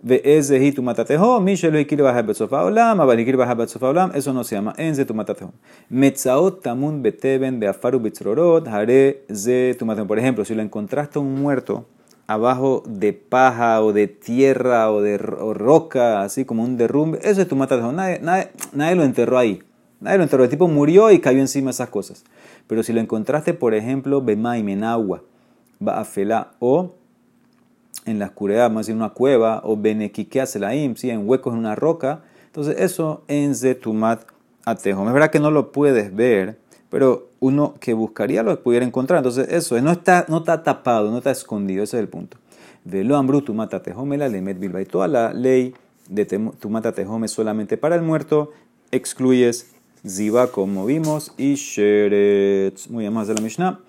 Ve 0.07 0.21
ese 0.23 0.71
tu 0.73 0.83
matatejom, 0.83 1.43
Michel 1.43 1.75
y 1.77 1.97
baja 1.97 2.21
betsofa 2.21 2.63
olam, 2.63 3.01
abalikir 3.01 3.39
baja 3.39 3.55
betsofa 3.55 3.89
olam, 3.89 4.11
eso 4.15 4.35
no 4.35 4.45
se 4.45 4.55
llama 4.55 4.75
enze 4.77 5.07
tu 5.07 5.15
matatejom. 5.15 5.53
Metzaot 5.89 6.61
tamun 6.61 7.03
beteben 7.03 7.59
beafaru 7.59 8.01
bitzrorot, 8.01 8.69
hare 8.69 9.25
ze 9.35 9.75
tu 9.79 9.87
matatejom. 9.87 10.07
Por 10.07 10.19
ejemplo, 10.19 10.45
si 10.45 10.55
lo 10.55 10.61
encontraste 10.61 11.19
un 11.19 11.41
muerto 11.41 11.87
abajo 12.27 12.83
de 12.87 13.15
paja 13.15 13.83
o 13.83 13.95
de 13.95 14.07
tierra 14.09 14.93
o 14.93 15.01
de 15.01 15.17
roca, 15.17 16.21
así 16.21 16.45
como 16.45 16.65
un 16.65 16.77
derrumbe, 16.77 17.19
eso 17.23 17.41
es 17.41 17.49
tu 17.49 17.57
matatejom. 17.57 17.97
Nadie, 17.97 18.19
nadie, 18.21 18.51
nadie 18.75 18.97
lo 18.97 19.05
enterró 19.05 19.39
ahí. 19.39 19.63
Nadie 20.03 20.19
lo 20.19 20.25
enterró. 20.25 20.45
El 20.45 20.51
tipo 20.51 20.69
murió 20.69 21.11
y 21.13 21.21
cayó 21.21 21.39
encima 21.39 21.69
de 21.69 21.77
esas 21.77 21.89
cosas. 21.89 22.25
Pero 22.67 22.83
si 22.83 22.93
lo 22.93 23.01
encontraste, 23.01 23.55
por 23.55 23.73
ejemplo, 23.73 24.21
bemaim 24.21 24.69
en 24.69 24.85
agua, 24.85 25.23
ba'afela 25.81 26.53
o 26.59 26.93
en 28.07 28.19
la 28.19 28.27
oscuridad, 28.27 28.71
más 28.71 28.89
en 28.89 28.97
una 28.97 29.11
cueva, 29.11 29.61
o 29.65 29.77
benequiqueaselaim, 29.77 30.97
¿sí? 30.97 31.11
en 31.11 31.29
huecos 31.29 31.53
en 31.53 31.61
una 31.61 31.75
roca, 31.75 32.23
entonces 32.47 32.77
eso 32.79 33.25
en 33.29 33.55
zetumat 33.55 34.23
atejo. 34.65 35.07
Es 35.07 35.13
verdad 35.13 35.31
que 35.31 35.41
no 35.41 35.51
lo 35.51 35.73
puedes 35.73 36.15
ver, 36.15 36.59
pero 36.91 37.29
uno 37.41 37.75
que 37.81 37.95
buscaría 37.95 38.43
lo 38.43 38.63
pudiera 38.63 38.87
encontrar. 38.87 39.19
Entonces 39.19 39.49
eso 39.51 39.81
no 39.81 39.91
está, 39.91 40.27
no 40.29 40.39
está 40.39 40.63
tapado, 40.63 41.11
no 41.11 41.19
está 41.19 41.31
escondido, 41.31 41.83
ese 41.83 41.97
es 41.97 42.03
el 42.03 42.09
punto. 42.09 42.37
Velo 42.85 43.17
ambru 43.17 43.43
tu 43.43 43.55
matatejome 43.55 44.17
la 44.17 44.29
lemet 44.29 44.59
bilba. 44.59 44.81
Y 44.81 44.85
toda 44.85 45.09
la 45.09 45.33
ley 45.33 45.75
de 46.09 46.27
tu 46.27 46.71
matatejome 46.71 47.29
solamente 47.29 47.77
para 47.77 47.97
el 47.97 48.03
muerto, 48.03 48.53
excluyes 48.93 49.75
ziva 50.07 50.49
como 50.49 50.87
vimos 50.87 51.33
y 51.37 51.55
sheretz. 51.55 52.89
Muy 52.89 53.03
bien, 53.03 53.13
más 53.13 53.27
de 53.27 53.35
la 53.35 53.41
Mishnah. 53.41 53.81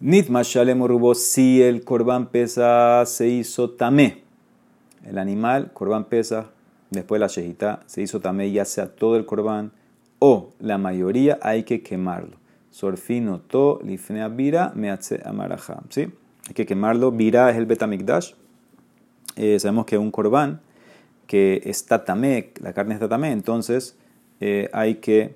Nit 0.00 0.28
mashalem 0.28 0.84
rubo 0.84 1.14
si 1.14 1.62
el 1.62 1.84
korban 1.84 2.26
pesa 2.26 3.04
se 3.06 3.28
hizo 3.28 3.70
tamé. 3.70 4.22
El 5.04 5.18
animal, 5.18 5.72
korban 5.72 6.04
pesa, 6.04 6.50
después 6.90 7.20
la 7.20 7.28
shejita, 7.28 7.82
se 7.86 8.02
hizo 8.02 8.20
tamé, 8.20 8.50
ya 8.50 8.64
sea 8.64 8.88
todo 8.94 9.16
el 9.16 9.24
korban 9.24 9.72
o 10.18 10.50
la 10.58 10.78
mayoría, 10.78 11.38
hay 11.42 11.62
que 11.62 11.82
quemarlo. 11.82 12.36
Sorfino 12.70 13.38
to 13.40 13.78
lifnea 13.84 14.28
vira 14.28 14.72
meatse 14.74 15.20
amaraja. 15.24 15.80
¿Sí? 15.90 16.08
Hay 16.48 16.54
que 16.54 16.66
quemarlo. 16.66 17.12
Vira 17.12 17.48
es 17.50 17.56
el 17.56 17.66
betamikdash. 17.66 18.32
Eh, 19.36 19.58
sabemos 19.60 19.86
que 19.86 19.96
un 19.96 20.10
korban 20.10 20.60
que 21.26 21.62
está 21.64 22.04
tamé, 22.04 22.52
la 22.60 22.72
carne 22.72 22.94
está 22.94 23.08
tamé, 23.08 23.32
entonces 23.32 23.96
eh, 24.40 24.68
hay 24.72 24.96
que 24.96 25.34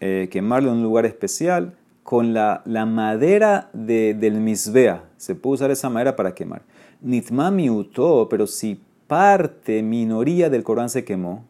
eh, 0.00 0.28
quemarlo 0.30 0.70
en 0.70 0.78
un 0.78 0.82
lugar 0.82 1.06
especial 1.06 1.74
con 2.02 2.34
la, 2.34 2.62
la 2.64 2.86
madera 2.86 3.70
de, 3.72 4.14
del 4.14 4.40
misbea. 4.40 5.04
Se 5.16 5.34
puede 5.34 5.54
usar 5.54 5.70
esa 5.70 5.88
madera 5.90 6.16
para 6.16 6.34
quemar. 6.34 6.62
Nitmami 7.00 7.70
utó, 7.70 8.28
pero 8.28 8.46
si 8.46 8.80
parte, 9.06 9.82
minoría 9.82 10.50
del 10.50 10.62
corbán 10.62 10.88
se 10.88 11.04
quemó, 11.04 11.44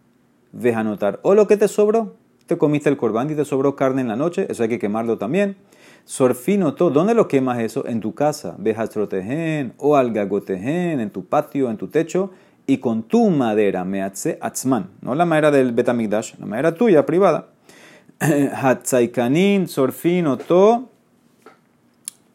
deja 0.53 0.81
anotar. 0.81 1.21
O 1.23 1.35
lo 1.35 1.47
que 1.47 1.57
te 1.57 1.69
sobró, 1.69 2.17
te 2.47 2.59
comiste 2.59 2.89
el 2.89 2.97
corbán 2.97 3.31
y 3.31 3.35
te 3.35 3.45
sobró 3.45 3.77
carne 3.77 4.03
en 4.03 4.09
la 4.09 4.17
noche, 4.17 4.47
eso 4.51 4.63
hay 4.63 4.69
que 4.69 4.79
quemarlo 4.79 5.19
también. 5.19 5.57
Sorfinoto, 6.05 6.91
¿dónde 6.91 7.15
lo 7.15 7.29
quemas 7.29 7.61
eso? 7.61 7.87
En 7.87 8.01
tu 8.01 8.15
casa, 8.15 8.57
vejastrotejen 8.59 9.75
o 9.79 9.97
algagotejen, 9.97 11.01
en 11.01 11.11
tu 11.11 11.25
patio, 11.25 11.71
en 11.71 11.77
tu 11.77 11.89
techo, 11.89 12.31
y 12.67 12.79
con 12.79 13.05
tu 13.05 13.31
madera, 13.31 13.85
meatse 13.85 14.39
atzman, 14.41 14.91
no 15.01 15.15
la 15.15 15.25
madera 15.25 15.51
del 15.51 15.73
betamigdash, 15.73 16.35
la 16.39 16.47
madera 16.47 16.75
tuya, 16.75 17.07
privada. 17.07 17.52
Hatzaikanin, 18.55 19.67
Sorfin, 19.67 20.27
Oto, 20.27 20.89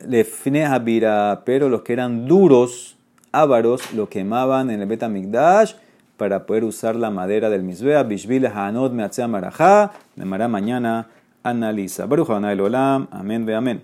Lefne 0.05 0.65
Habira, 0.65 1.43
pero 1.45 1.69
los 1.69 1.81
que 1.81 1.93
eran 1.93 2.27
duros, 2.27 2.97
ávaros, 3.31 3.93
lo 3.93 4.09
quemaban 4.09 4.69
en 4.69 4.81
el 4.81 4.87
Betamigdash 4.87 5.75
para 6.17 6.45
poder 6.45 6.65
usar 6.65 6.95
la 6.95 7.09
madera 7.09 7.49
del 7.49 7.63
Misbea, 7.63 8.03
Bishvil 8.03 8.47
Hanot 8.47 8.91
Meatzea 8.91 9.27
Marajá, 9.27 9.93
de 10.15 10.25
mañana 10.25 11.07
analiza. 11.43 12.05
Baruch 12.05 12.29
Olam, 12.29 13.07
amén, 13.11 13.45
ve 13.45 13.55
amén. 13.55 13.75